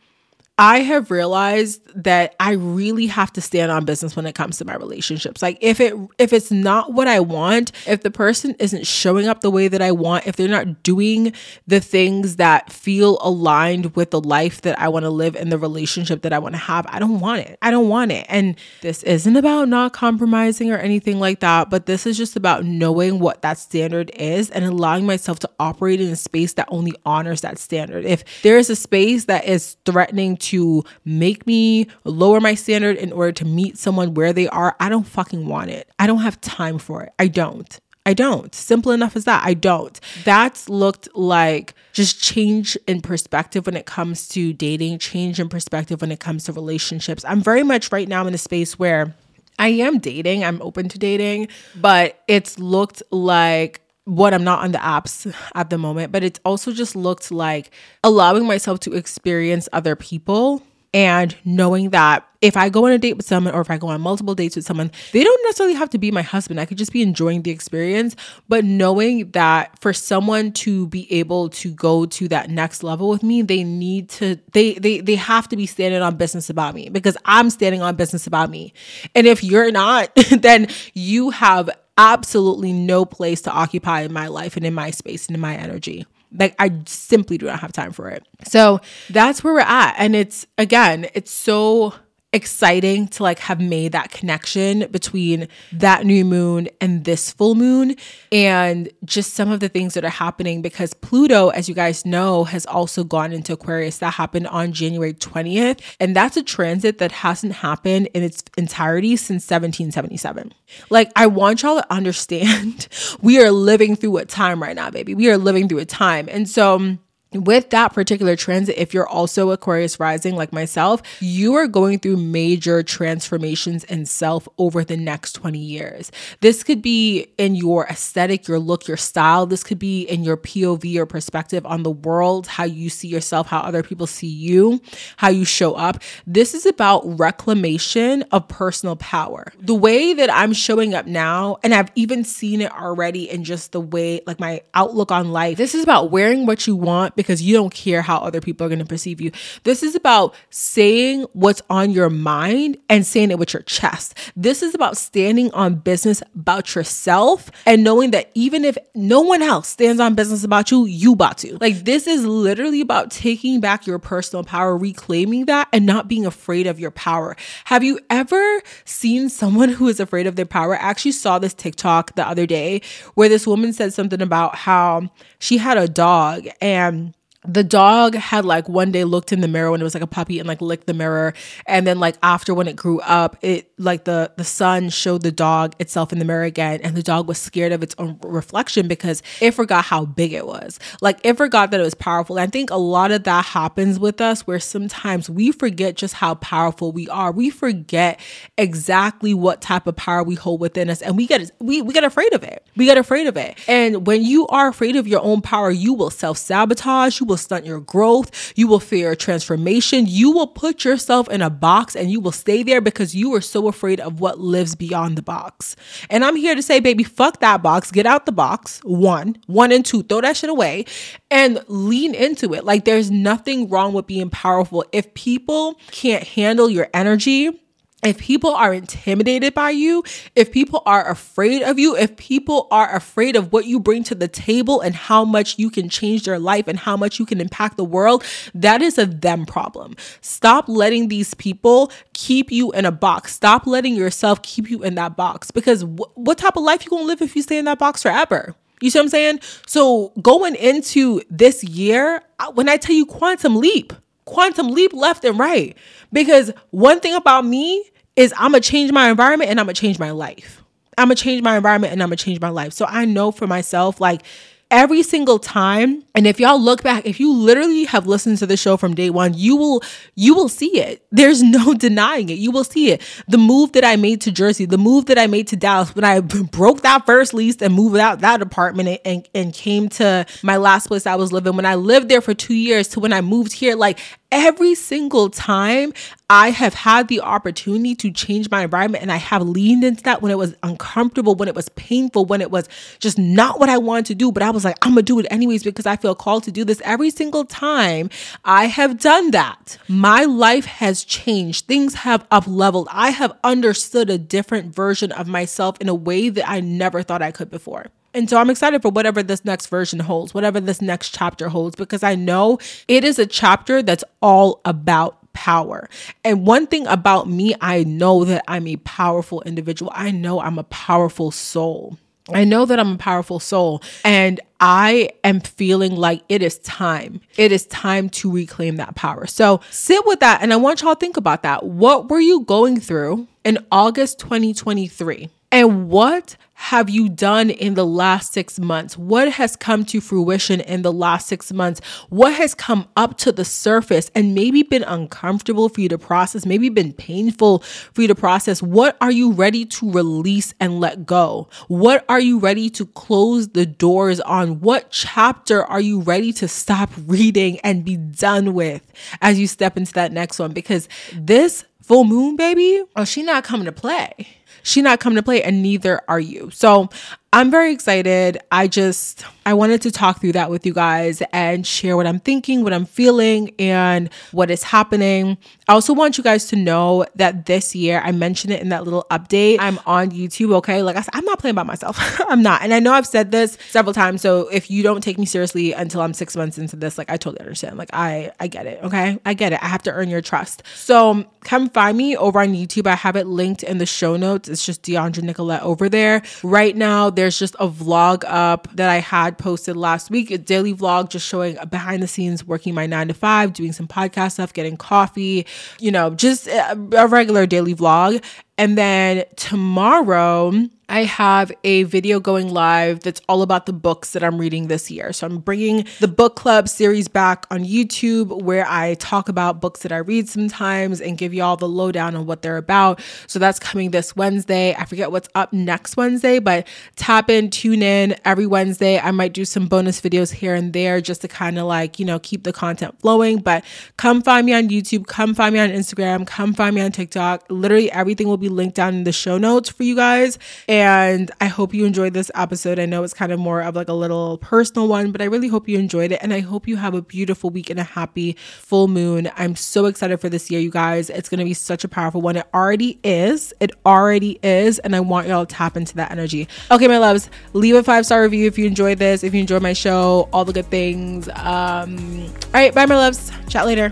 I 0.58 0.82
have 0.82 1.10
realized 1.10 1.82
that 2.04 2.36
I 2.40 2.52
really 2.52 3.08
have 3.08 3.34
to 3.34 3.42
stand 3.42 3.72
on 3.72 3.86
business 3.86 4.16
when 4.16 4.28
it 4.28 4.36
comes 4.36 4.58
to 4.60 4.66
my 4.66 4.76
relationships. 4.76 5.42
Like 5.42 5.58
if 5.60 5.80
it 5.80 5.96
if 6.20 6.34
it's 6.34 6.52
not 6.52 6.94
what 6.94 7.08
I 7.08 7.20
want, 7.20 7.72
if 7.88 8.02
the 8.02 8.12
person 8.12 8.56
isn't 8.60 8.86
showing 8.86 9.28
up 9.28 9.42
the 9.42 9.50
way 9.50 9.68
that 9.70 9.82
I 9.82 9.92
want, 9.92 10.28
if 10.28 10.36
they're 10.36 10.48
not 10.48 10.84
doing 10.84 11.34
the 11.66 11.80
things 11.80 12.36
that 12.36 12.72
feel 12.72 13.18
aligned 13.22 13.96
with 13.96 14.12
the 14.12 14.22
life 14.22 14.62
that 14.62 14.80
I 14.80 14.90
want 14.90 15.04
to 15.04 15.10
live 15.10 15.36
and 15.36 15.52
the 15.52 15.58
relationship 15.58 16.22
that 16.24 16.34
I 16.34 16.38
want 16.38 16.54
to 16.54 16.60
have, 16.60 16.86
I 16.90 17.00
don't 17.00 17.20
want 17.20 17.42
it. 17.42 17.58
I 17.62 17.72
don't 17.72 17.90
want 17.90 18.12
it. 18.12 18.26
And 18.30 18.56
this 18.82 19.02
isn't 19.04 19.36
about 19.36 19.68
not 19.68 19.94
compromising 19.94 20.72
or 20.72 20.78
anything 20.78 21.20
like 21.20 21.40
that, 21.40 21.70
but 21.70 21.88
this 21.88 22.06
is 22.06 22.18
just 22.18 22.36
about 22.36 22.66
knowing 22.66 23.20
what 23.20 23.42
that 23.42 23.58
standard 23.58 24.12
is 24.16 24.52
and 24.52 24.64
allowing 24.66 25.08
myself 25.08 25.40
to 25.40 25.50
operate 25.60 26.02
in 26.02 26.10
a 26.10 26.16
space 26.16 26.54
that 26.54 26.68
only 26.70 26.94
honors 27.04 27.42
that 27.42 27.58
standard. 27.58 28.06
If 28.06 28.44
there 28.44 28.60
is 28.60 28.70
a 28.70 28.76
space 28.76 29.26
that 29.26 29.46
is 29.46 29.78
threatening 29.86 30.38
to 30.42 30.84
make 31.06 31.48
me 31.48 31.88
lower 32.04 32.40
my 32.40 32.56
standard 32.56 32.98
in 32.98 33.12
order 33.12 33.32
to 33.34 33.46
meet 33.46 33.78
someone 33.78 34.14
where 34.14 34.34
they 34.34 34.48
are, 34.50 34.76
I 34.80 34.90
don't 34.90 35.08
fucking 35.08 35.48
want 35.48 35.70
it. 35.70 35.90
I 36.00 36.08
don't 36.08 36.22
have 36.22 36.40
time 36.42 36.78
for 36.78 37.04
it. 37.04 37.14
I 37.20 37.28
don't. 37.28 37.80
I 38.06 38.14
don't. 38.14 38.54
Simple 38.56 38.92
enough 38.92 39.16
as 39.16 39.26
that. 39.26 39.44
I 39.46 39.54
don't. 39.54 40.00
That's 40.24 40.68
looked 40.68 41.16
like 41.16 41.76
just 41.94 42.22
change 42.22 42.76
in 42.88 43.02
perspective 43.02 43.68
when 43.68 43.78
it 43.78 43.86
comes 43.86 44.28
to 44.30 44.54
dating, 44.54 44.98
change 45.00 45.40
in 45.40 45.50
perspective 45.50 46.02
when 46.02 46.12
it 46.12 46.20
comes 46.20 46.46
to 46.46 46.54
relationships. 46.54 47.24
I'm 47.28 47.42
very 47.42 47.64
much 47.64 47.92
right 47.92 48.08
now 48.08 48.26
in 48.26 48.34
a 48.34 48.40
space 48.40 48.80
where 48.80 49.14
I 49.60 49.68
am 49.68 50.00
dating, 50.00 50.44
I'm 50.44 50.60
open 50.64 50.90
to 50.90 50.98
dating, 50.98 51.50
but 51.76 52.20
it's 52.28 52.58
looked 52.58 53.04
like 53.12 53.81
what 54.06 54.34
I'm 54.34 54.44
not 54.44 54.64
on 54.64 54.72
the 54.72 54.80
apps 54.80 55.34
at 55.56 55.70
the 55.70 55.78
moment, 55.78 56.12
but 56.12 56.24
it's 56.24 56.40
also 56.44 56.72
just 56.72 56.96
looked 56.96 57.32
like 57.32 57.72
allowing 58.04 58.46
myself 58.46 58.80
to 58.82 58.94
experience 58.94 59.70
other 59.72 59.96
people 59.96 60.64
and 60.94 61.36
knowing 61.46 61.92
that 61.92 62.28
if 62.42 62.58
I 62.58 62.70
go 62.70 62.86
on 62.86 62.92
a 62.92 62.98
date 62.98 63.16
with 63.16 63.26
someone 63.26 63.54
or 63.54 63.62
if 63.62 63.70
I 63.70 63.78
go 63.78 63.88
on 63.88 64.02
multiple 64.02 64.34
dates 64.34 64.56
with 64.56 64.66
someone, 64.66 64.92
they 65.14 65.24
don't 65.24 65.44
necessarily 65.46 65.76
have 65.76 65.92
to 65.92 65.98
be 65.98 66.12
my 66.12 66.24
husband. 66.24 66.60
I 66.60 66.66
could 66.66 66.78
just 66.78 66.92
be 66.92 67.02
enjoying 67.02 67.44
the 67.44 67.52
experience, 67.52 68.16
but 68.50 68.66
knowing 68.66 69.30
that 69.32 69.80
for 69.80 69.94
someone 69.94 70.52
to 70.54 70.88
be 70.88 71.12
able 71.14 71.50
to 71.50 71.72
go 71.72 72.08
to 72.08 72.28
that 72.30 72.50
next 72.50 72.84
level 72.84 73.10
with 73.10 73.22
me, 73.24 73.44
they 73.44 73.64
need 73.64 74.10
to 74.10 74.38
they 74.54 74.74
they 74.74 75.00
they 75.00 75.16
have 75.16 75.48
to 75.50 75.56
be 75.56 75.68
standing 75.68 76.02
on 76.02 76.18
business 76.18 76.50
about 76.50 76.74
me 76.74 76.90
because 76.90 77.16
I'm 77.26 77.52
standing 77.52 77.82
on 77.82 77.96
business 77.96 78.26
about 78.28 78.50
me. 78.50 78.74
And 79.14 79.28
if 79.28 79.44
you're 79.44 79.72
not, 79.72 80.14
then 80.32 80.68
you 80.94 81.30
have 81.30 81.70
absolutely 82.02 82.74
no 82.74 83.06
place 83.06 83.42
to 83.44 83.52
occupy 83.52 84.02
in 84.02 84.12
my 84.12 84.28
life 84.28 84.58
and 84.58 84.66
in 84.66 84.74
my 84.74 84.90
space 84.90 85.28
and 85.28 85.36
in 85.36 85.42
my 85.42 85.56
energy. 85.56 86.06
Like 86.34 86.56
I 86.58 86.72
simply 86.86 87.38
do 87.38 87.46
not 87.46 87.60
have 87.60 87.72
time 87.72 87.92
for 87.92 88.10
it. 88.10 88.26
So 88.48 88.80
that's 89.10 89.44
where 89.44 89.54
we're 89.54 89.60
at. 89.60 89.96
And 89.98 90.16
it's 90.16 90.48
again, 90.58 91.08
it's 91.14 91.32
so 91.32 91.94
exciting 92.34 93.08
to 93.10 93.24
like 93.24 93.40
have 93.40 93.60
made 93.60 93.92
that 93.92 94.12
connection 94.12 94.88
between 94.92 95.48
that 95.72 96.06
new 96.06 96.24
moon 96.24 96.70
and 96.80 97.04
this 97.04 97.32
full 97.32 97.56
moon. 97.56 97.96
And 98.32 98.90
just 99.04 99.34
some 99.34 99.52
of 99.52 99.60
the 99.60 99.70
things 99.70 99.94
that 99.96 100.06
are 100.06 100.10
happening 100.10 100.62
because 100.62 100.94
Pluto 100.94 101.50
as 101.50 101.68
you 101.68 101.76
guys 101.76 102.06
know 102.06 102.46
has 102.46 102.66
also 102.66 103.04
gone 103.04 103.34
into 103.34 103.54
Aquarius. 103.54 103.98
That 103.98 104.14
happened 104.14 104.48
on 104.48 104.72
January 104.72 105.14
20th 105.14 105.82
and 106.00 106.16
that's 106.16 106.38
a 106.38 106.44
transit 106.44 107.00
that 107.00 107.12
hasn't 107.12 107.54
happened 107.54 108.10
in 108.14 108.24
its 108.24 108.44
entirety 108.58 109.16
since 109.16 109.44
1777 109.50 110.54
like 110.90 111.12
I 111.16 111.28
want 111.28 111.64
y'all 111.64 111.78
to 111.78 111.94
understand 111.94 112.88
we 113.22 113.42
are 113.42 113.52
living 113.52 113.96
through 113.96 114.18
a 114.18 114.26
time 114.26 114.62
right 114.62 114.76
now 114.76 114.90
baby. 114.90 115.16
We 115.16 115.30
are 115.30 115.38
living 115.38 115.68
through 115.68 115.80
a 115.80 115.86
time. 115.86 116.28
And 116.30 116.48
so 116.48 116.98
with 117.34 117.70
that 117.70 117.94
particular 117.94 118.36
transit, 118.36 118.78
if 118.78 118.94
you're 118.94 119.08
also 119.08 119.52
Aquarius 119.52 120.00
rising 120.00 120.36
like 120.36 120.52
myself, 120.52 121.02
you 121.22 121.54
are 121.56 121.68
going 121.68 122.00
through 122.00 122.18
major 122.18 122.84
transformations 122.84 123.84
in 123.86 124.06
self 124.06 124.50
over 124.58 124.84
the 124.84 124.98
next 124.98 125.34
20 125.34 125.58
years. 125.58 126.12
This 126.42 126.64
could 126.64 126.82
be 126.82 127.28
in 127.38 127.56
your 127.56 127.88
aesthetic, 127.88 128.48
your 128.48 128.60
look, 128.60 128.88
your 128.88 128.98
style. 128.98 129.46
This 129.46 129.64
could 129.64 129.80
be 129.80 130.04
in 130.04 130.24
your 130.24 130.36
POV 130.36 130.98
or 130.98 131.06
perspective 131.06 131.66
on 131.66 131.84
the 131.84 131.92
world, 131.92 132.48
how 132.48 132.66
you 132.66 132.90
see 132.90 133.08
yourself, 133.08 133.48
how 133.48 133.60
other 133.60 133.84
people 133.84 134.08
see 134.08 134.28
you, 134.28 134.82
how 135.18 135.30
you 135.30 135.46
show 135.46 135.74
up. 135.74 136.02
This 136.28 136.54
is 136.54 136.66
about 136.66 137.02
reclamation 137.18 138.24
of 138.32 138.48
personal 138.50 138.98
power. 138.98 139.54
The 139.58 139.76
way 139.76 140.14
that 140.14 140.30
I'm 140.32 140.52
showing 140.52 140.94
up 140.94 141.06
now, 141.06 141.58
and 141.64 141.74
I've 141.74 141.92
even 141.96 142.26
seen 142.26 142.60
it 142.60 142.72
already 142.74 143.30
in 143.30 143.46
just 143.46 143.72
the 143.72 143.80
way, 143.80 144.22
like 144.28 144.40
my 144.40 144.64
outlook 144.74 145.12
on 145.12 145.32
life, 145.32 145.58
this 145.58 145.74
is 145.74 145.84
about 145.84 146.12
wearing 146.12 146.46
what 146.46 146.68
you 146.68 146.76
want 146.76 147.16
because 147.22 147.42
you 147.42 147.54
don't 147.54 147.74
care 147.74 148.02
how 148.02 148.18
other 148.18 148.42
people 148.42 148.66
are 148.66 148.70
going 148.70 148.80
to 148.80 148.86
perceive 148.86 149.22
you. 149.22 149.32
This 149.64 149.84
is 149.84 149.96
about 149.96 150.36
saying 150.50 151.26
what's 151.34 151.62
on 151.70 151.92
your 151.92 152.10
mind 152.10 152.78
and 152.90 153.06
saying 153.06 153.32
it 153.32 153.40
with 153.40 153.54
your 153.54 153.64
chest. 153.64 154.18
This 154.36 154.62
is 154.62 154.76
about 154.76 154.98
standing 154.98 155.52
on 155.54 155.76
business 155.76 156.22
about 156.36 156.76
yourself 156.76 157.52
and 157.66 157.84
knowing 157.84 158.12
that 158.12 158.32
even 158.34 158.66
if 158.66 158.78
no 158.96 159.22
one 159.22 159.42
else 159.42 159.68
stands 159.68 160.00
on 160.00 160.16
business 160.16 160.44
about 160.44 160.72
you, 160.72 160.86
you 160.86 161.14
about 161.14 161.38
to. 161.40 161.58
Like 161.60 161.86
this 161.86 162.08
is 162.08 162.26
literally 162.26 162.82
about 162.82 163.12
taking 163.12 163.60
back 163.60 163.88
your 163.88 164.00
personal 164.00 164.44
power, 164.44 164.78
reclaiming 164.78 165.46
that 165.46 165.68
and 165.72 165.86
not 165.86 166.08
being 166.08 166.26
afraid 166.26 166.68
of 166.68 166.80
your 166.80 166.92
power. 166.92 167.36
Have 167.66 167.84
you 167.84 168.00
ever 168.10 168.62
seen 168.86 169.30
someone 169.30 169.70
who 169.70 169.88
is 169.88 170.00
afraid 170.00 170.28
of 170.28 170.36
their 170.36 170.46
power? 170.46 170.76
I 170.76 170.80
actually 170.80 171.14
saw 171.14 171.40
this 171.40 171.54
TikTok 171.54 172.16
the 172.16 172.28
other 172.28 172.46
day 172.46 172.82
where 173.16 173.30
this 173.30 173.48
woman 173.48 173.74
said 173.74 173.94
something 173.94 174.22
about 174.22 174.56
how 174.56 175.12
she 175.40 175.58
had 175.58 175.78
a 175.78 175.88
dog 175.88 176.48
and 176.62 177.11
the 177.46 177.64
dog 177.64 178.16
had 178.16 178.46
like 178.46 178.70
one 178.70 178.92
day 178.92 179.04
looked 179.04 179.32
in 179.32 179.42
the 179.42 179.48
mirror 179.48 179.72
when 179.72 179.82
it 179.82 179.84
was 179.84 179.96
like 179.96 180.04
a 180.04 180.08
puppy 180.08 180.38
and 180.38 180.48
like 180.48 180.62
licked 180.62 180.86
the 180.86 180.94
mirror. 180.94 181.34
And 181.66 181.88
then 181.88 182.00
like 182.00 182.16
after 182.22 182.54
when 182.54 182.68
it 182.68 182.76
grew 182.76 183.00
up 183.02 183.38
it 183.42 183.71
like 183.82 184.06
the 184.06 184.32
the 184.38 184.44
sun 184.44 184.90
showed 184.90 185.22
the 185.24 185.32
dog 185.32 185.76
itself 185.80 186.12
in 186.12 186.20
the 186.20 186.26
mirror 186.26 186.44
again 186.44 186.80
and 186.84 186.96
the 186.96 187.04
dog 187.04 187.28
was 187.28 187.38
scared 187.38 187.72
of 187.72 187.84
its 187.84 187.96
own 187.98 188.18
reflection 188.24 188.88
because 188.88 189.22
it 189.40 189.52
forgot 189.52 189.86
how 189.86 190.06
big 190.06 190.34
it 190.34 190.46
was 190.46 190.80
like 191.02 191.20
it 191.24 191.36
forgot 191.38 191.72
that 191.72 191.80
it 191.80 191.84
was 191.84 191.96
powerful 191.96 192.38
and 192.38 192.48
i 192.48 192.50
think 192.50 192.70
a 192.70 192.76
lot 192.76 193.12
of 193.12 193.24
that 193.24 193.46
happens 193.46 194.00
with 194.00 194.22
us 194.22 194.46
where 194.48 194.60
sometimes 194.60 195.30
we 195.30 195.52
forget 195.52 195.96
just 195.96 196.14
how 196.16 196.36
powerful 196.36 196.92
we 196.92 197.08
are 197.10 197.32
we 197.32 197.50
forget 197.50 198.20
exactly 198.58 199.34
what 199.34 199.62
type 199.62 199.88
of 199.88 199.96
power 199.96 200.24
we 200.24 200.36
hold 200.36 200.60
within 200.60 200.90
us 200.90 201.02
and 201.02 201.18
we 201.18 201.28
get 201.28 201.52
we, 201.60 201.82
we 201.82 201.94
get 201.94 202.04
afraid 202.04 202.34
of 202.34 202.44
it 202.44 202.66
we 202.76 202.86
get 202.86 202.98
afraid 202.98 203.28
of 203.28 203.38
it 203.38 203.58
and 203.68 204.08
when 204.08 204.24
you 204.24 204.48
are 204.48 204.68
afraid 204.68 204.96
of 204.96 205.08
your 205.08 205.22
own 205.22 205.42
power 205.42 205.72
you 205.72 205.94
will 205.94 206.10
self-sabotage 206.10 207.20
you 207.20 207.26
will 207.26 207.38
stunt 207.38 207.66
your 207.66 207.80
growth. 207.80 208.54
You 208.56 208.68
will 208.68 208.80
fear 208.80 209.16
transformation. 209.16 210.06
You 210.08 210.32
will 210.32 210.48
put 210.48 210.84
yourself 210.86 211.30
in 211.30 211.42
a 211.42 211.50
box 211.50 211.96
and 211.96 212.12
you 212.12 212.20
will 212.20 212.32
stay 212.32 212.64
there 212.64 212.82
because 212.82 213.16
you 213.16 213.34
are 213.36 213.42
so 213.42 213.68
afraid 213.72 214.00
of 214.00 214.20
what 214.20 214.40
lives 214.40 214.76
beyond 214.76 215.18
the 215.18 215.22
box. 215.22 215.76
And 216.10 216.24
I'm 216.24 216.36
here 216.36 216.54
to 216.54 216.62
say, 216.62 216.80
baby, 216.80 217.04
fuck 217.04 217.40
that 217.40 217.64
box. 217.64 217.92
Get 217.92 218.06
out 218.06 218.26
the 218.26 218.32
box. 218.32 218.80
One, 218.84 219.38
one 219.48 219.72
and 219.72 219.86
two, 219.86 220.04
throw 220.04 220.22
that 220.22 220.38
shit 220.38 220.50
away 220.50 220.86
and 221.30 221.64
lean 221.68 222.14
into 222.14 222.54
it. 222.54 222.64
Like 222.64 222.86
there's 222.86 223.10
nothing 223.10 223.70
wrong 223.70 223.94
with 223.94 224.06
being 224.08 224.30
powerful. 224.30 224.86
If 224.92 225.14
people 225.16 225.80
can't 225.92 226.24
handle 226.24 226.70
your 226.70 226.88
energy, 226.94 227.61
if 228.04 228.18
people 228.18 228.54
are 228.54 228.74
intimidated 228.74 229.54
by 229.54 229.70
you, 229.70 230.04
if 230.36 230.52
people 230.52 230.82
are 230.86 231.10
afraid 231.10 231.62
of 231.62 231.78
you, 231.78 231.96
if 231.96 232.18
people 232.18 232.68
are 232.72 232.94
afraid 232.96 233.36
of 233.36 233.52
what 233.54 233.66
you 233.66 233.80
bring 233.80 234.04
to 234.06 234.16
the 234.16 234.28
table 234.28 234.82
and 234.82 234.96
how 234.96 235.24
much 235.24 235.60
you 235.60 235.70
can 235.70 235.90
change 235.90 236.24
their 236.24 236.40
life 236.40 236.68
and 236.68 236.80
how 236.80 236.98
much 236.98 237.20
you 237.20 237.26
can 237.26 237.40
impact 237.40 237.78
the 237.78 237.84
world, 237.84 238.24
that 238.56 238.82
is 238.82 238.98
a 238.98 239.06
them 239.06 239.46
problem. 239.46 239.96
Stop 240.22 240.68
letting 240.68 241.10
these 241.10 241.34
people 241.36 241.92
keep 242.14 242.52
you 242.52 242.72
in 242.72 242.86
a 242.86 242.92
box. 242.92 243.34
Stop 243.34 243.68
letting 243.68 243.96
yourself 243.96 244.42
keep 244.42 244.70
you 244.70 244.84
in 244.84 244.96
that 244.96 245.16
box 245.16 245.52
because 245.52 245.84
wh- 245.84 246.18
what 246.18 246.38
type 246.38 246.58
of 246.58 246.64
life 246.64 246.84
you 246.84 246.90
going 246.90 247.04
to 247.04 247.08
live 247.08 247.22
if 247.22 247.36
you 247.36 247.42
stay 247.42 247.58
in 247.58 247.66
that 247.66 247.80
box 247.80 248.02
forever? 248.02 248.56
You 248.82 248.90
see 248.90 248.98
what 248.98 249.04
I'm 249.04 249.10
saying? 249.10 249.40
So 249.68 250.12
going 250.22 250.56
into 250.56 251.22
this 251.30 251.64
year, 251.64 252.24
when 252.56 252.68
I 252.68 252.78
tell 252.78 252.96
you 252.96 253.06
quantum 253.06 253.56
leap, 253.56 253.94
quantum 254.26 254.70
leap 254.70 254.94
left 254.94 255.24
and 255.24 255.38
right. 255.38 255.78
Because 256.12 256.52
one 256.72 257.00
thing 257.00 257.14
about 257.14 257.46
me 257.46 257.91
is 258.16 258.34
I'm 258.38 258.52
gonna 258.52 258.62
change 258.62 258.92
my 258.92 259.10
environment 259.10 259.50
and 259.50 259.60
I'm 259.60 259.66
gonna 259.66 259.74
change 259.74 260.00
my 260.00 260.12
life. 260.12 260.64
I'm 260.98 261.08
gonna 261.08 261.16
change 261.16 261.42
my 261.42 261.58
environment 261.58 261.94
and 261.94 262.02
I'm 262.04 262.10
gonna 262.10 262.18
change 262.18 262.40
my 262.40 262.50
life. 262.50 262.74
So 262.74 262.86
I 262.86 263.06
know 263.06 263.32
for 263.32 263.48
myself, 263.48 264.02
like 264.02 264.24
every 264.72 265.04
single 265.04 265.38
time 265.38 266.02
and 266.16 266.26
if 266.26 266.40
y'all 266.40 266.60
look 266.60 266.82
back 266.82 267.06
if 267.06 267.20
you 267.20 267.34
literally 267.34 267.84
have 267.84 268.08
listened 268.08 268.38
to 268.38 268.46
the 268.46 268.56
show 268.56 268.78
from 268.78 268.96
day 268.96 269.10
one 269.10 269.34
you 269.34 269.58
will 269.58 269.84
you 270.16 270.34
will 270.34 270.48
see 270.48 270.80
it 270.80 271.06
there's 271.12 271.44
no 271.44 271.74
denying 271.74 272.30
it 272.30 272.38
you 272.38 272.50
will 272.52 272.64
see 272.64 272.90
it 272.90 273.02
the 273.28 273.38
move 273.38 273.74
that 273.74 273.84
i 273.84 273.98
made 273.98 274.22
to 274.22 274.32
jersey 274.32 274.66
the 274.66 274.78
move 274.78 275.08
that 275.08 275.20
i 275.20 275.28
made 275.28 275.46
to 275.46 275.58
dallas 275.58 275.94
when 275.94 276.06
i 276.06 276.20
broke 276.52 276.82
that 276.82 277.06
first 277.06 277.34
lease 277.34 277.58
and 277.58 277.74
moved 277.74 277.98
out 277.98 278.22
that 278.22 278.42
apartment 278.42 279.02
and, 279.04 279.28
and 279.36 279.54
came 279.54 279.90
to 279.90 280.26
my 280.42 280.56
last 280.56 280.88
place 280.88 281.06
i 281.06 281.16
was 281.16 281.34
living 281.34 281.58
when 281.58 281.66
i 281.66 281.76
lived 281.76 282.08
there 282.08 282.22
for 282.22 282.34
two 282.34 282.56
years 282.56 282.88
to 282.88 283.02
when 283.02 283.12
i 283.12 283.20
moved 283.20 283.52
here 283.52 283.76
like 283.76 284.00
every 284.32 284.76
single 284.76 285.30
time 285.30 285.94
I 286.30 286.52
have 286.52 286.74
had 286.74 287.10
the 287.10 287.20
opportunity 287.20 287.94
to 287.96 288.12
change 288.12 288.50
my 288.50 288.64
environment 288.64 289.02
and 289.02 289.12
I 289.12 289.18
have 289.18 289.42
leaned 289.42 289.84
into 289.84 290.04
that 290.04 290.22
when 290.22 290.32
it 290.32 290.38
was 290.38 290.56
uncomfortable, 290.64 291.36
when 291.36 291.50
it 291.50 291.56
was 291.56 291.68
painful, 291.70 292.26
when 292.26 292.40
it 292.42 292.50
was 292.50 292.70
just 293.00 293.20
not 293.20 293.60
what 293.60 293.70
I 293.70 293.78
wanted 293.78 294.06
to 294.06 294.16
do, 294.16 294.32
but 294.32 294.42
I 294.42 294.50
was 294.50 294.64
like, 294.64 294.78
I'm 294.82 294.92
gonna 294.92 295.02
do 295.02 295.20
it 295.20 295.28
anyways 295.30 295.64
because 295.64 295.86
I 295.86 295.98
feel 295.98 296.16
called 296.16 296.44
to 296.46 296.52
do 296.52 296.64
this. 296.64 296.82
Every 296.86 297.10
single 297.10 297.44
time 297.44 298.10
I 298.46 298.68
have 298.68 299.00
done 299.00 299.32
that, 299.32 299.78
my 299.90 300.24
life 300.24 300.66
has 300.66 301.04
changed. 301.04 301.66
Things 301.66 301.96
have 301.96 302.26
up 302.32 302.48
leveled. 302.48 302.88
I 302.92 303.10
have 303.10 303.38
understood 303.44 304.10
a 304.10 304.18
different 304.18 304.74
version 304.74 305.12
of 305.12 305.28
myself 305.28 305.76
in 305.82 305.90
a 305.90 305.96
way 305.96 306.30
that 306.30 306.50
I 306.50 306.62
never 306.62 307.04
thought 307.04 307.22
I 307.22 307.32
could 307.32 307.50
before. 307.50 307.88
And 308.14 308.30
so 308.30 308.38
I'm 308.38 308.50
excited 308.50 308.82
for 308.82 308.92
whatever 308.92 309.24
this 309.24 309.46
next 309.46 309.68
version 309.68 310.00
holds, 310.00 310.34
whatever 310.34 310.60
this 310.60 310.82
next 310.82 311.14
chapter 311.14 311.50
holds, 311.50 311.76
because 311.76 312.04
I 312.04 312.16
know 312.16 312.60
it 312.88 313.04
is 313.04 313.20
a 313.20 313.26
chapter 313.26 313.82
that's 313.82 314.04
all 314.22 314.62
about 314.66 315.18
power. 315.34 315.90
And 316.24 316.46
one 316.46 316.68
thing 316.68 316.86
about 316.88 317.30
me, 317.30 317.56
I 317.62 317.84
know 317.84 318.26
that 318.26 318.44
I'm 318.48 318.68
a 318.68 318.76
powerful 318.78 319.42
individual. 319.44 319.92
I 319.96 320.12
know 320.12 320.42
I'm 320.42 320.60
a 320.60 320.64
powerful 320.66 321.32
soul. 321.32 321.98
I 322.34 322.44
know 322.44 322.66
that 322.66 322.80
I'm 322.80 322.94
a 322.94 322.98
powerful 322.98 323.40
soul 323.40 323.82
and 324.06 324.40
I 324.60 325.10
am 325.24 325.40
feeling 325.40 325.96
like 325.96 326.22
it 326.30 326.42
is 326.42 326.60
time. 326.60 327.20
It 327.36 327.52
is 327.52 327.66
time 327.66 328.10
to 328.10 328.32
reclaim 328.32 328.78
that 328.78 328.96
power. 328.96 329.26
So 329.26 329.60
sit 329.70 330.06
with 330.06 330.20
that 330.20 330.42
and 330.42 330.54
I 330.54 330.58
want 330.58 330.82
y'all 330.82 330.96
to 330.96 331.00
think 331.00 331.18
about 331.18 331.44
that. 331.44 331.66
What 331.66 332.10
were 332.10 332.20
you 332.20 332.42
going 332.42 332.80
through 332.80 333.28
in 333.44 333.58
August 333.72 334.20
2023? 334.20 335.30
And 335.54 335.90
what 335.90 336.38
have 336.54 336.90
you 336.90 337.10
done 337.10 337.50
in 337.50 337.74
the 337.74 337.86
last 337.86 338.32
six 338.32 338.58
months? 338.58 338.98
What 338.98 339.30
has 339.34 339.58
come 339.58 339.84
to 339.86 340.00
fruition 340.00 340.62
in 340.62 340.82
the 340.84 340.94
last 340.94 341.28
six 341.28 341.52
months? 341.52 341.82
What 342.08 342.34
has 342.36 342.54
come 342.54 342.88
up 342.96 343.18
to 343.18 343.34
the 343.34 343.44
surface 343.44 344.10
and 344.16 344.34
maybe 344.34 344.64
been 344.64 344.84
uncomfortable 344.84 345.68
for 345.68 345.82
you 345.82 345.90
to 345.90 345.98
process, 345.98 346.46
maybe 346.46 346.70
been 346.70 346.94
painful 346.94 347.60
for 347.60 348.04
you 348.04 348.08
to 348.08 348.16
process? 348.16 348.62
What 348.64 348.96
are 349.02 349.12
you 349.12 349.34
ready 349.34 349.66
to 349.66 349.92
release 349.92 350.54
and 350.62 350.80
let 350.80 351.06
go? 351.06 351.50
What 351.68 352.06
are 352.08 352.22
you 352.22 352.40
ready 352.40 352.70
to 352.70 352.86
close 352.86 353.50
the 353.50 353.66
doors 353.66 354.22
on? 354.22 354.62
What 354.62 354.92
chapter 354.92 355.66
are 355.66 355.82
you 355.82 356.00
ready 356.00 356.32
to 356.34 356.48
stop 356.48 356.92
reading 357.08 357.60
and 357.62 357.84
be 357.84 357.98
done 357.98 358.54
with 358.54 358.90
as 359.20 359.38
you 359.38 359.48
step 359.48 359.76
into 359.76 359.92
that 359.94 360.14
next 360.14 360.40
one? 360.40 360.54
Because 360.54 360.88
this 361.14 361.66
full 361.82 362.06
moon, 362.06 362.38
baby, 362.38 362.84
oh, 362.96 363.04
she 363.04 363.24
not 363.24 363.44
coming 363.44 363.66
to 363.66 363.74
play 363.74 364.28
she 364.64 364.82
not 364.82 365.00
coming 365.00 365.18
to 365.18 365.24
play 365.24 365.44
and 365.44 365.62
neither 365.62 366.02
are 366.08 366.20
you. 366.20 366.50
So 366.52 366.90
I'm 367.34 367.50
very 367.50 367.72
excited. 367.72 368.40
I 368.52 368.68
just 368.68 369.24
I 369.46 369.54
wanted 369.54 369.82
to 369.84 369.92
talk 369.92 370.20
through 370.20 370.34
that 370.34 370.50
with 370.50 370.66
you 370.66 370.74
guys 370.74 371.24
and 371.32 371.66
share 371.66 371.96
what 371.96 372.06
I'm 372.06 372.20
thinking, 372.20 372.62
what 372.62 372.74
I'm 372.74 372.86
feeling, 372.86 373.52
and 373.58 374.12
what 374.34 374.52
is 374.52 374.64
happening. 374.64 375.38
I 375.70 375.74
also 375.74 375.94
want 375.94 376.18
you 376.18 376.26
guys 376.26 376.48
to 376.50 376.58
know 376.58 377.06
that 377.16 377.46
this 377.46 377.74
year, 377.74 378.02
I 378.04 378.12
mentioned 378.12 378.52
it 378.54 378.62
in 378.62 378.68
that 378.70 378.84
little 378.84 379.06
update. 379.10 379.58
I'm 379.62 379.80
on 379.86 380.12
YouTube, 380.12 380.54
okay? 380.56 380.84
Like 380.84 380.98
I 380.98 381.02
said, 381.02 381.12
I'm 381.14 381.24
not 381.24 381.40
playing 381.40 381.56
by 381.56 381.64
myself. 381.64 381.98
I'm 382.28 382.44
not. 382.44 382.64
And 382.64 382.74
I 382.74 382.80
know 382.80 382.92
I've 382.92 383.08
said 383.08 383.32
this 383.32 383.58
several 383.70 383.94
times. 383.94 384.22
So 384.22 384.50
if 384.50 384.70
you 384.70 384.84
don't 384.84 385.02
take 385.02 385.18
me 385.18 385.26
seriously 385.26 385.72
until 385.72 386.02
I'm 386.02 386.14
six 386.14 386.36
months 386.36 386.58
into 386.58 386.76
this, 386.76 386.98
like 386.98 387.10
I 387.10 387.16
totally 387.16 387.40
understand. 387.40 387.78
Like 387.78 387.92
I 387.94 388.34
I 388.42 388.48
get 388.48 388.68
it, 388.68 388.84
okay? 388.84 389.18
I 389.26 389.36
get 389.36 389.54
it. 389.54 389.64
I 389.64 389.68
have 389.68 389.84
to 389.84 389.92
earn 389.92 390.10
your 390.10 390.22
trust. 390.22 390.64
So 390.76 391.26
come 391.40 391.70
find 391.70 391.98
me 391.98 392.18
over 392.18 392.42
on 392.42 392.50
YouTube. 392.50 392.88
I 392.88 392.96
have 392.96 393.16
it 393.16 393.26
linked 393.26 393.64
in 393.64 393.78
the 393.78 393.86
show 393.86 394.18
notes. 394.18 394.50
It's 394.50 394.66
just 394.66 394.84
Dheandra 394.84 395.24
Nicolette 395.24 395.64
over 395.64 395.88
there. 395.88 396.22
Right 396.44 396.76
now, 396.76 397.10
there's 397.22 397.38
just 397.38 397.56
a 397.60 397.68
vlog 397.68 398.24
up 398.26 398.68
that 398.74 398.90
I 398.90 398.98
had 398.98 399.38
posted 399.38 399.78
last 399.78 400.10
week, 400.10 400.32
a 400.32 400.40
daily 400.40 400.74
vlog 400.74 401.10
just 401.10 401.28
showing 401.28 401.56
behind 401.70 402.02
the 402.02 402.08
scenes 402.08 402.44
working 402.44 402.74
my 402.74 402.88
nine 402.88 403.10
to 403.10 403.14
five, 403.14 403.54
doing 403.54 403.74
some 403.74 403.88
podcast 403.88 404.32
stuff, 404.34 404.54
getting 404.54 404.76
coffee, 404.76 405.46
you 405.80 405.92
know, 405.92 406.10
just 406.10 406.48
a, 406.48 406.76
regular 407.08 407.46
daily 407.46 407.76
vlog. 407.76 408.24
And 408.58 408.76
then 408.76 409.26
tomorrow, 409.36 410.52
I 410.92 411.06
have 411.06 411.54
a 411.64 411.84
video 411.84 412.20
going 412.20 412.50
live 412.50 413.00
that's 413.00 413.22
all 413.30 413.44
about 413.44 413.66
the 413.66 413.72
books 413.72 414.12
that 414.12 414.26
I'm 414.26 414.38
reading 414.38 414.68
this 414.68 414.92
year. 414.92 415.14
So 415.14 415.26
I'm 415.26 415.38
bringing 415.38 415.86
the 416.02 416.08
book 416.10 416.36
club 416.36 416.68
series 416.68 417.08
back 417.08 417.46
on 417.50 417.64
YouTube 417.64 418.42
where 418.42 418.66
I 418.68 418.96
talk 418.96 419.30
about 419.30 419.62
books 419.62 419.84
that 419.84 419.94
I 419.94 420.00
read 420.00 420.28
sometimes 420.28 421.00
and 421.00 421.18
give 421.18 421.34
you 421.34 421.44
all 421.44 421.56
the 421.56 421.70
lowdown 421.70 422.14
on 422.18 422.26
what 422.26 422.42
they're 422.42 422.58
about. 422.58 423.00
So 423.28 423.40
that's 423.40 423.58
coming 423.58 423.92
this 423.92 424.18
Wednesday. 424.18 424.76
I 424.78 424.84
forget 424.84 425.14
what's 425.14 425.30
up 425.34 425.54
next 425.54 425.96
Wednesday, 425.96 426.40
but 426.40 426.68
tap 426.98 427.30
in, 427.30 427.52
tune 427.52 427.82
in 427.82 428.14
every 428.26 428.46
Wednesday. 428.46 429.00
I 429.00 429.12
might 429.12 429.32
do 429.32 429.46
some 429.46 429.68
bonus 429.68 430.02
videos 430.02 430.34
here 430.34 430.56
and 430.56 430.74
there 430.74 431.00
just 431.00 431.22
to 431.22 431.30
kind 431.30 431.58
of 431.58 431.68
like, 431.68 432.00
you 432.00 432.06
know, 432.06 432.20
keep 432.20 432.44
the 432.44 432.52
content 432.52 433.00
flowing. 433.00 433.38
But 433.38 433.64
come 433.96 434.22
find 434.22 434.46
me 434.46 434.54
on 434.54 434.68
YouTube, 434.68 435.08
come 435.08 435.36
find 435.36 435.54
me 435.54 435.62
on 435.62 435.70
Instagram, 435.70 436.28
come 436.28 436.54
find 436.54 436.76
me 436.76 436.82
on 436.82 436.92
TikTok. 436.92 437.46
Literally 437.48 437.90
everything 437.94 438.28
will 438.28 438.36
be 438.36 438.50
linked 438.50 438.76
down 438.76 438.94
in 438.94 439.06
the 439.06 439.14
show 439.14 439.38
notes 439.38 439.70
for 439.70 439.84
you 439.84 439.96
guys. 439.96 440.38
And 440.68 440.81
And 440.82 441.30
I 441.40 441.46
hope 441.46 441.76
you 441.76 441.86
enjoyed 441.86 442.16
this 442.16 442.32
episode. 442.34 442.80
I 442.80 442.88
know 442.88 443.04
it's 443.04 443.14
kind 443.14 443.32
of 443.32 443.40
more 443.40 443.62
of 443.62 443.76
like 443.76 443.88
a 443.88 443.94
little 443.94 444.40
personal 444.40 444.88
one, 444.88 445.12
but 445.12 445.22
I 445.22 445.26
really 445.26 445.48
hope 445.48 445.70
you 445.70 445.78
enjoyed 445.78 446.12
it. 446.12 446.18
And 446.24 446.34
I 446.34 446.40
hope 446.40 446.68
you 446.68 446.76
have 446.76 446.96
a 446.96 447.04
beautiful 447.04 447.52
week 447.52 447.70
and 447.70 447.80
a 447.80 447.84
happy 447.84 448.36
full 448.40 448.88
moon. 448.88 449.30
I'm 449.38 449.56
so 449.56 449.86
excited 449.86 450.20
for 450.20 450.28
this 450.28 450.50
year, 450.50 450.60
you 450.60 450.72
guys. 450.72 451.12
It's 451.12 451.30
going 451.30 451.38
to 451.38 451.46
be 451.46 451.54
such 451.54 451.84
a 451.84 451.88
powerful 451.88 452.20
one. 452.22 452.36
It 452.36 452.48
already 452.52 453.00
is. 453.04 453.54
It 453.60 453.74
already 453.86 454.40
is. 454.42 454.80
And 454.80 454.96
I 454.96 455.02
want 455.02 455.28
y'all 455.28 455.46
to 455.46 455.56
tap 455.56 455.78
into 455.78 455.96
that 455.98 456.10
energy. 456.10 456.48
Okay, 456.72 456.88
my 456.88 456.98
loves, 456.98 457.30
leave 457.54 457.76
a 457.76 457.84
five 457.84 458.08
star 458.08 458.24
review 458.24 458.48
if 458.48 458.58
you 458.58 458.66
enjoyed 458.66 458.98
this, 458.98 459.24
if 459.24 459.36
you 459.36 459.40
enjoyed 459.40 459.62
my 459.62 459.74
show, 459.74 460.28
all 460.34 460.46
the 460.46 460.54
good 460.54 460.72
things. 460.72 461.30
Um, 461.36 462.26
all 462.26 462.54
right, 462.54 462.74
bye, 462.74 462.88
my 462.88 462.96
loves. 462.96 463.32
Chat 463.50 463.68
later. 463.68 463.92